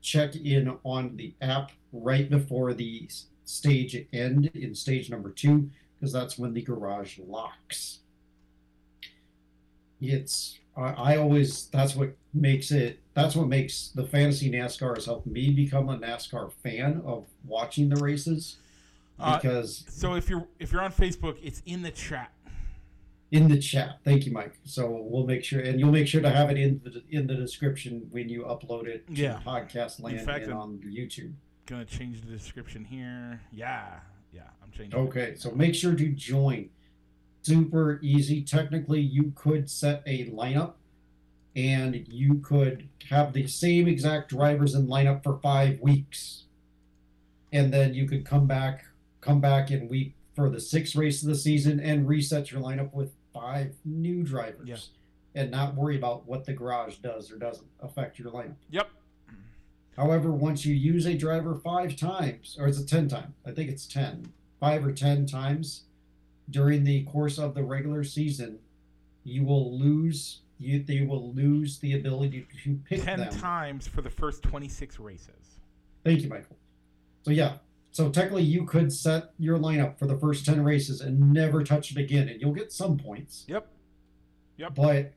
[0.00, 3.08] check in on the app right before the
[3.44, 5.68] stage end in stage number two,
[5.98, 7.98] because that's when the garage locks.
[10.00, 15.04] It's I, I always that's what makes it that's what makes the fantasy NASCAR has
[15.06, 18.56] helped me become a NASCAR fan of watching the races
[19.18, 22.32] Uh, because So if you're if you're on Facebook, it's in the chat.
[23.30, 23.98] in the chat.
[24.04, 24.54] Thank you, Mike.
[24.64, 27.34] So we'll make sure, and you'll make sure to have it in the in the
[27.34, 29.40] description when you upload it to Yeah.
[29.44, 31.32] podcast land fact, and I'm- on YouTube.
[31.66, 33.40] Gonna change the description here.
[33.50, 34.00] Yeah,
[34.32, 34.98] yeah, I'm changing.
[34.98, 36.68] Okay, so make sure to join.
[37.44, 38.42] Super easy.
[38.42, 40.72] Technically, you could set a lineup,
[41.54, 46.44] and you could have the same exact drivers in lineup for five weeks,
[47.52, 48.86] and then you could come back,
[49.20, 52.92] come back in week for the sixth race of the season, and reset your lineup
[52.94, 54.66] with five new drivers,
[55.34, 55.42] Yeah.
[55.42, 58.56] and not worry about what the garage does or doesn't affect your lineup.
[58.70, 58.88] Yep.
[59.98, 63.34] However, once you use a driver five times, or is it 10 times?
[63.44, 64.32] I think it's 10.
[64.58, 65.82] Five or 10 times
[66.50, 68.58] during the course of the regular season,
[69.24, 73.38] you will lose you they will lose the ability to pick Ten them.
[73.38, 75.58] times for the first 26 races.
[76.04, 76.56] Thank you, Michael.
[77.22, 77.54] So yeah,
[77.90, 81.90] so technically you could set your lineup for the first 10 races and never touch
[81.90, 83.44] it again and you'll get some points.
[83.48, 83.66] Yep.
[84.58, 84.74] Yep.
[84.74, 85.12] But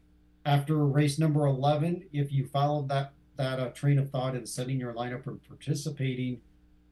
[0.45, 4.79] after race number 11, if you followed that that uh, train of thought in setting
[4.79, 6.41] your lineup and participating,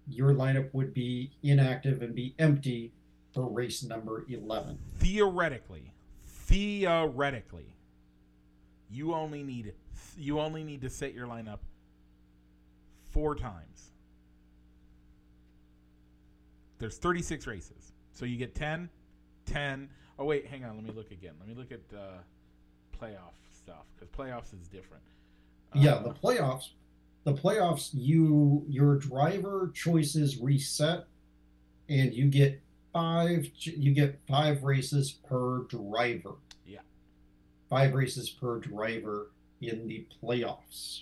[0.07, 2.91] your lineup would be inactive and be empty
[3.35, 4.79] for race number 11.
[4.99, 5.93] Theoretically,
[6.25, 7.75] theoretically,
[8.89, 9.73] you only need
[10.17, 11.59] you only need to set your lineup
[13.11, 13.91] four times.
[16.79, 18.89] There's 36 races, so you get 10,
[19.45, 19.89] 10.
[20.17, 20.75] Oh wait, hang on.
[20.75, 21.33] Let me look again.
[21.39, 22.19] Let me look at uh,
[22.97, 25.03] playoff stuff because playoffs is different.
[25.73, 26.69] yeah, Uh, the playoffs,
[27.25, 31.05] the playoffs, you your driver choices reset,
[31.89, 32.61] and you get
[33.05, 33.49] five.
[33.59, 36.35] You get five races per driver.
[36.65, 36.79] Yeah.
[37.69, 39.31] five races per driver
[39.61, 41.01] in the playoffs.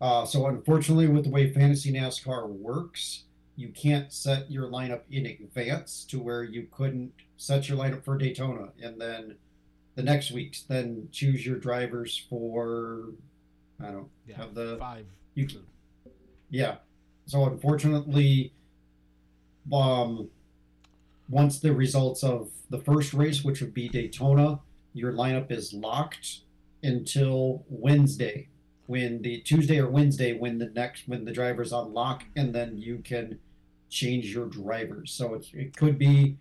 [0.00, 3.22] Uh, so unfortunately, with the way fantasy NASCAR works,
[3.54, 8.18] you can't set your lineup in advance to where you couldn't set your lineup for
[8.18, 9.36] Daytona and then
[9.94, 10.62] the next weeks.
[10.62, 13.10] Then choose your drivers for
[13.80, 15.06] I don't Yeah, have the five.
[15.34, 15.66] you can-
[16.50, 16.78] yeah.
[17.26, 18.52] So unfortunately,
[19.72, 20.28] um,
[21.32, 24.60] once the results of the first race, which would be Daytona,
[24.92, 26.40] your lineup is locked
[26.82, 28.48] until Wednesday,
[28.86, 32.98] when the Tuesday or Wednesday when the next when the drivers unlock, and then you
[32.98, 33.38] can
[33.88, 35.10] change your drivers.
[35.10, 36.36] So it's, it could be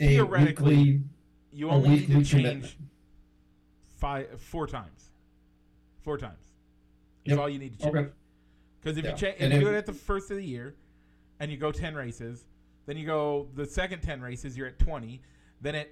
[0.00, 1.00] a Theoretically, weekly.
[1.52, 2.74] you only need to change commitment.
[3.96, 5.10] five, four times.
[6.02, 6.46] Four times.
[7.24, 7.38] Is Yep.
[7.38, 7.96] all you need to change.
[7.96, 8.08] Okay.
[8.80, 9.10] Because if Yeah.
[9.12, 10.74] you cha- if And you do it at the first of the year,
[11.38, 12.44] and you go ten races,
[12.88, 15.20] then you go the second ten races, you're at twenty.
[15.60, 15.90] Then at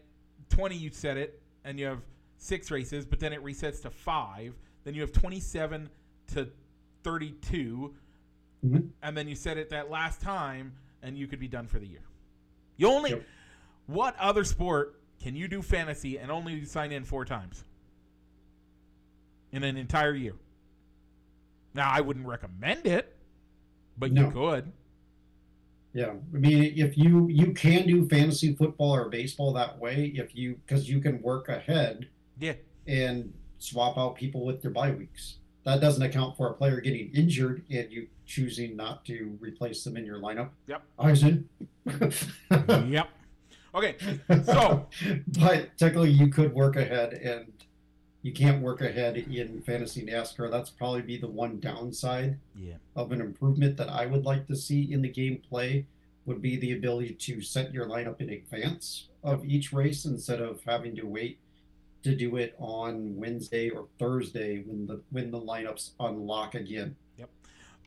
[0.48, 2.00] twenty you set it, and you have
[2.38, 4.54] six races, but then it resets to five.
[4.84, 5.90] Then you have twenty-seven
[6.28, 6.48] to
[7.02, 7.94] thirty-two,
[8.64, 8.90] Mhm.
[9.02, 10.72] and then you set it that last time,
[11.02, 12.02] and you could be done for the year.
[12.78, 13.24] You only Yep.
[13.86, 17.64] what other sport can you do fantasy and only sign in four times
[19.52, 20.34] in an entire year?
[21.74, 23.14] Now, I wouldn't recommend it,
[23.98, 24.72] but you could.
[25.96, 30.36] Yeah, I mean, if you you can do fantasy football or baseball that way, if
[30.36, 32.06] you because you can work ahead
[32.38, 32.52] Yeah,
[32.86, 35.36] and swap out people with their bye weeks.
[35.64, 39.96] That doesn't account for a player getting injured and you choosing not to replace them
[39.96, 40.50] in your lineup.
[40.66, 40.82] Yep.
[40.98, 41.48] Eisen.
[42.88, 43.08] yep.
[43.74, 43.96] Okay,
[44.44, 44.86] so
[45.28, 47.50] but technically, you could work ahead, and
[48.26, 50.50] you can't work ahead in fantasy NASCAR.
[50.50, 54.56] That's probably be the one downside yeah, of an improvement that I would like to
[54.56, 55.84] see in the gameplay
[56.24, 60.60] would be the ability to set your lineup in advance of each race instead of
[60.66, 61.38] having to wait
[62.02, 66.96] to do it on Wednesday or Thursday when the when the lineups unlock again.
[67.18, 67.30] Yep.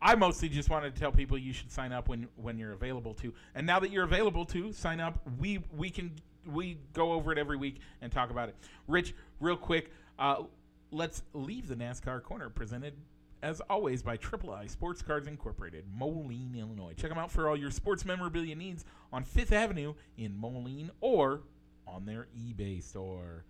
[0.01, 3.13] I mostly just wanted to tell people you should sign up when when you're available
[3.15, 3.33] to.
[3.55, 6.13] And now that you're available to sign up, we we can
[6.45, 8.55] we go over it every week and talk about it.
[8.87, 10.43] Rich, real quick, uh,
[10.91, 12.93] let's leave the NASCAR corner presented
[13.41, 16.93] as always by Triple I Sports Cards Incorporated, Moline, Illinois.
[16.97, 21.41] Check them out for all your sports memorabilia needs on Fifth Avenue in Moline or
[21.87, 23.45] on their eBay store.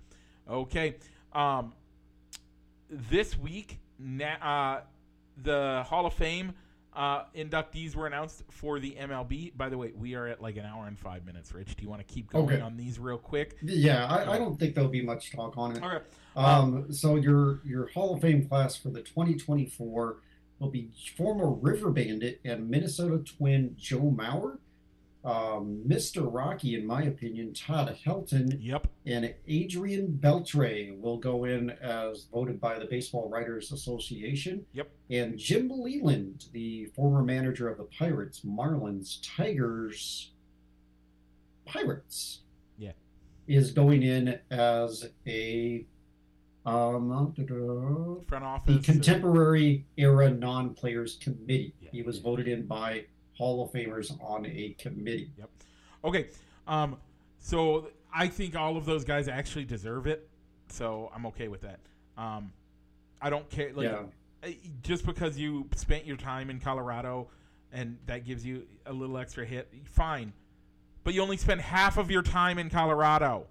[0.49, 0.95] Okay,
[1.33, 1.73] um,
[2.89, 4.81] this week, na- uh,
[5.41, 6.53] the Hall of Fame
[6.95, 9.55] uh, inductees were announced for the MLB.
[9.55, 11.53] By the way, we are at like an hour and five minutes.
[11.53, 12.61] Rich, do you want to keep going Okay.
[12.61, 13.57] on these real quick?
[13.61, 15.83] Yeah, I, I don't think there'll be much talk on it.
[15.83, 16.03] Okay.
[16.35, 20.17] Um, so your your Hall of Fame class for the 2024
[20.59, 24.57] will be former River Bandit and Minnesota Twin Joe Mauer,
[25.25, 26.27] um, Mr.
[26.31, 28.87] Rocky, in my opinion, Todd Helton, Yep.
[29.05, 34.65] and Adrian Beltre will go in as voted by the Baseball Writers Association.
[34.73, 34.89] Yep.
[35.09, 40.31] And Jim Leyland, the former manager of the Pirates, Marlins, Tigers,
[41.65, 42.41] Pirates.
[42.77, 42.91] Yeah.
[43.47, 45.85] Is going in as a
[46.65, 47.33] um
[48.27, 48.75] Front office.
[48.75, 51.73] the contemporary era non-players committee.
[51.81, 51.89] Yeah.
[51.91, 53.05] He was voted in by
[53.39, 55.31] Hall of Famers on a committee.
[55.37, 55.49] Yep.
[56.03, 56.27] Okay.
[56.67, 56.97] Um,
[57.39, 60.29] so I think all of those guys actually deserve it.
[60.67, 61.79] So I'm okay with that.
[62.17, 62.51] Um,
[63.21, 63.71] I don't care.
[63.73, 63.91] Like,
[64.43, 64.51] yeah.
[64.83, 67.29] just because you spent your time in Colorado
[67.71, 70.33] and that gives you a little extra hit, fine.
[71.05, 73.47] But you only spent half of your time in Colorado.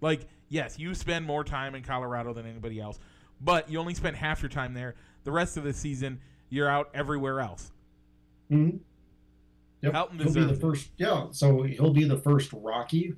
[0.00, 2.98] Like, yes, you spend more time in Colorado than anybody else,
[3.38, 4.94] but you only spent half your time there.
[5.24, 6.20] The rest of the season,
[6.54, 7.72] you're out everywhere else.
[8.50, 8.78] Mhm.
[9.82, 9.92] Yep.
[9.92, 10.90] Helton he'll be the first.
[10.96, 13.14] Yeah, so he'll be the first Rocky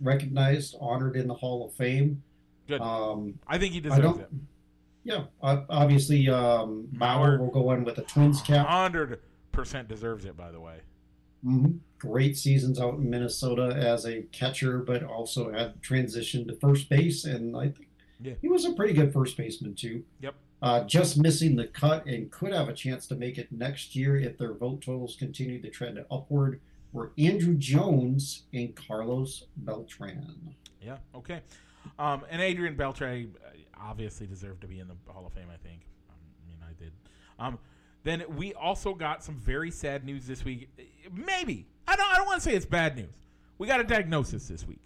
[0.00, 2.22] recognized, honored in the Hall of Fame.
[2.66, 2.80] Good.
[2.80, 4.28] Um, I think he deserves it.
[5.04, 8.66] Yeah, obviously, um, Mauer will go in with a Twins cap.
[8.66, 9.20] Hundred
[9.52, 10.36] percent deserves it.
[10.36, 10.80] By the way,
[11.42, 11.66] hmm
[11.98, 17.24] Great seasons out in Minnesota as a catcher, but also had transitioned to first base,
[17.26, 17.88] and I think
[18.22, 18.34] Yeah.
[18.40, 20.02] he was a pretty good first baseman too.
[20.20, 20.34] Yep.
[20.62, 24.16] Uh, just missing the cut and could have a chance to make it next year
[24.16, 26.60] if their vote totals continue to trend upward.
[26.92, 30.54] Were Andruw Jones and Carlos Beltran.
[30.82, 31.40] yeah, okay.
[31.98, 33.48] Um, and Adrian Beltre uh,
[33.80, 35.48] obviously deserved to be in the Hall of Fame.
[35.52, 35.82] I think.
[36.10, 36.92] I mean, I did.
[37.38, 37.58] Um,
[38.02, 40.68] then we also got some very sad news this week.
[41.12, 42.12] Maybe I don't.
[42.12, 43.14] I don't want to say it's bad news.
[43.58, 44.82] We got a diagnosis this week.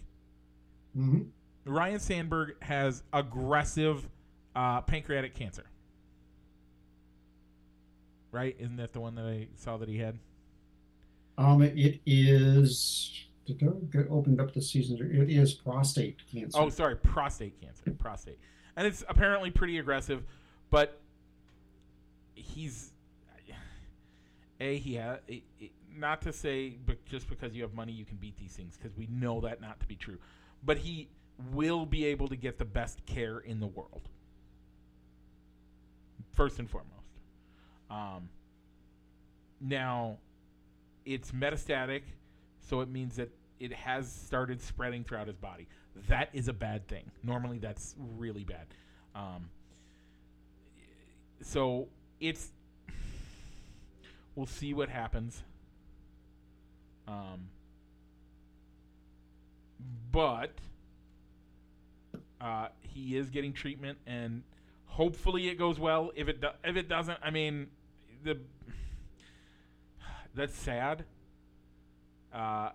[0.94, 1.22] hmm
[1.64, 4.06] Ryne Sandberg has aggressive
[4.54, 5.64] uh, pancreatic cancer.
[8.32, 8.56] Right?
[8.58, 10.18] Isn't that the one that I saw that he had?
[11.38, 13.26] Um, it is.
[13.46, 13.66] Did I
[13.96, 14.98] get opened up the season?
[15.00, 16.58] It is prostate cancer.
[16.60, 17.90] Oh, sorry, prostate cancer.
[17.98, 18.38] Prostate,
[18.76, 20.24] and it's apparently pretty aggressive,
[20.70, 21.00] but
[22.34, 22.92] he's
[24.60, 25.18] a he ha
[25.96, 28.96] not to say, but just because you have money, you can beat these things because
[28.96, 30.18] we know that not to be true.
[30.64, 31.08] but he
[31.52, 34.08] will be able to get the best care in the world.
[36.34, 36.90] First and foremost.
[37.90, 38.28] Um,
[39.60, 40.18] now,
[41.04, 42.02] it's metastatic,
[42.68, 43.30] so it means that
[43.60, 45.68] it has started spreading throughout his body.
[46.08, 47.10] That is a bad thing.
[47.22, 48.66] Normally, that's really bad.
[49.14, 49.48] Um,
[51.40, 51.88] so
[52.20, 52.50] it's
[54.34, 55.42] we'll see what happens.
[57.06, 57.48] Um,
[60.10, 60.50] but
[62.40, 64.42] uh, he is getting treatment, and
[64.94, 66.12] hopefully it goes well.
[66.14, 67.66] If it do- if it doesn't, I mean,
[68.22, 68.38] the
[70.34, 71.04] that's sad.
[72.32, 72.70] Uh,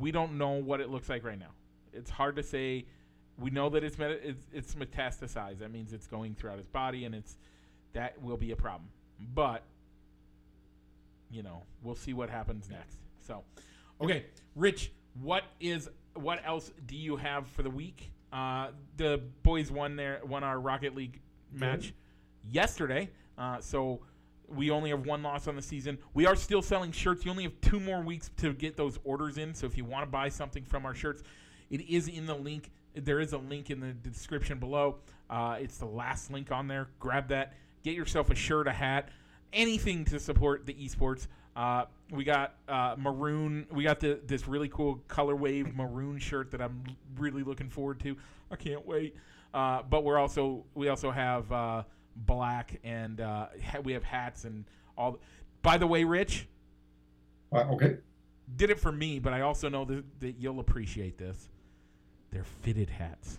[0.00, 1.52] we don't know what it looks like right now.
[1.92, 2.86] It's hard to say.
[3.38, 5.60] We know that it's it's, it's metastasized.
[5.60, 7.36] That means it's going throughout his body, and it's
[7.92, 8.88] that will be a problem.
[9.34, 9.62] But
[11.30, 12.96] you know, we'll see what happens next.
[13.26, 13.44] So,
[14.00, 14.24] okay,
[14.56, 14.90] Rich,
[15.20, 18.10] what is what else do you have for the week?
[18.32, 21.20] Uh, the boys won their won our Rocket League
[21.52, 21.94] match
[22.50, 24.00] yesterday, uh, so
[24.48, 25.98] we only have one loss on the season.
[26.14, 27.24] We are still selling shirts.
[27.24, 29.54] You only have two more weeks to get those orders in.
[29.54, 31.22] So if you want to buy something from our shirts,
[31.70, 32.70] it is in the link.
[32.94, 34.96] There is a link in the description below.
[35.28, 36.88] Uh, it's the last link on there.
[36.98, 37.54] Grab that.
[37.84, 39.10] Get yourself a shirt, a hat,
[39.52, 41.28] anything to support the esports.
[41.54, 43.66] Uh, we got uh, maroon.
[43.70, 46.82] We got the, this really cool color wave maroon shirt that I'm
[47.16, 48.16] really looking forward to.
[48.50, 49.14] I can't wait.
[49.54, 51.82] Uh, but we're also we also have uh,
[52.16, 54.64] black and uh, ha- we have hats and
[54.96, 55.18] all.
[55.62, 56.46] By the way, Rich,
[57.52, 57.96] Uh, okay.
[58.56, 61.48] did it for me, but I also know that, that you'll appreciate this.
[62.30, 63.38] They're fitted hats.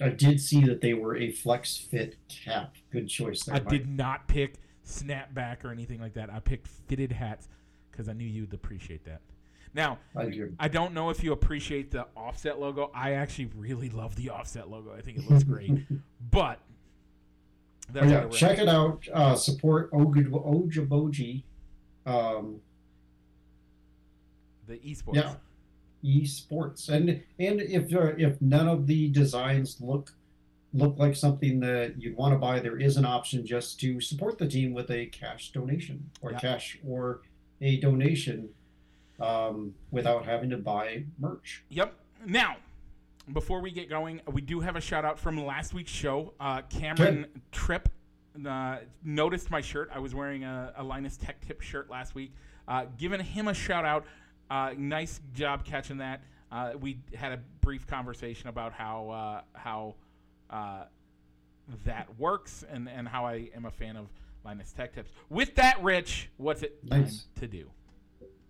[0.00, 2.74] I did see that they were a flex fit cap.
[2.90, 3.54] Good choice there.
[3.54, 3.68] I Mike.
[3.68, 6.28] did not pick snapback or anything like that.
[6.28, 7.48] I picked fitted hats
[7.90, 9.20] because I knew you'd appreciate that.
[9.74, 10.54] Now, I do.
[10.58, 12.90] I don't know if you appreciate the offset logo.
[12.94, 14.94] I actually really love the offset logo.
[14.96, 15.72] I think it looks great.
[16.30, 16.60] but
[17.90, 19.06] that's Oh, yeah, check it out.
[19.12, 21.42] Uh, support Okoboji.
[22.06, 22.60] Um,
[24.66, 25.14] the esports.
[25.14, 25.34] yeah,
[26.04, 30.12] esports, and and if uh, if none of the designs look
[30.72, 34.38] look like something that you'd want to buy, there is an option just to support
[34.38, 36.38] the team with a cash donation or Yeah.
[36.40, 37.22] cash or
[37.60, 38.48] a donation
[39.20, 41.64] um, without having to buy merch.
[41.68, 41.94] Yep.
[42.26, 42.56] Now,
[43.32, 46.34] before we get going, we do have a shout out from last week's show.
[46.40, 47.88] Uh, Cameron Tripp
[48.46, 49.90] uh, noticed my shirt.
[49.94, 52.32] I was wearing a, a Linus Tech Tip shirt last week.
[52.66, 54.04] Uh, giving him a shout out.
[54.50, 56.22] Uh, nice job catching that.
[56.52, 59.94] Uh, we had a brief conversation about how uh, how
[60.50, 60.84] uh,
[61.84, 64.06] that works and, and how I am a fan of
[64.44, 65.10] Linus Tech Tips.
[65.30, 67.24] With that, Rich, what's it Nice.
[67.34, 67.70] time to do?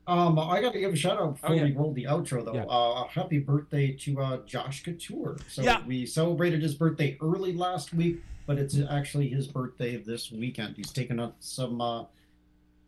[0.07, 1.65] Um, I got to give a shout out before Oh, yeah.
[1.65, 2.55] we roll the outro, though.
[2.55, 2.65] Yeah.
[2.65, 5.39] Uh, happy birthday to uh, Josh Couture.
[5.49, 5.85] So Yeah.
[5.87, 10.77] we celebrated his birthday early last week, but it's actually his birthday this weekend.
[10.77, 12.05] He's taken up some uh,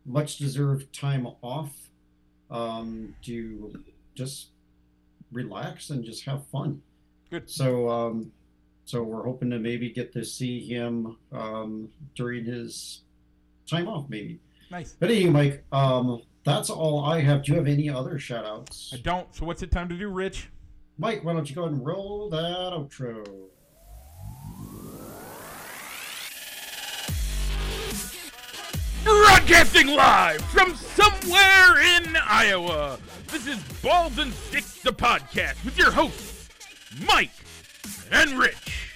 [0.05, 1.89] much deserved time off
[2.51, 3.83] um, to
[4.13, 4.49] just
[5.31, 6.81] relax and just have fun.
[7.31, 7.49] Good.
[7.49, 8.31] So, um,
[8.85, 13.01] so we're hoping to maybe get to see him um, during his
[13.69, 14.39] time off, maybe.
[14.69, 14.95] Nice.
[14.99, 17.43] But anyway, Mike, um, that's all I have.
[17.43, 18.91] Do you have any other shout outs?
[18.93, 19.35] I don't.
[19.35, 20.49] So what's it time to do, Rich?
[20.97, 23.27] Mike, why don't you go ahead and roll that outro?
[29.03, 32.97] Broadcasting live from somewhere in Iowa.
[33.27, 36.47] This is Balls and Sticks, the podcast, with your hosts,
[37.05, 37.31] Mike
[38.09, 38.86] and Rich.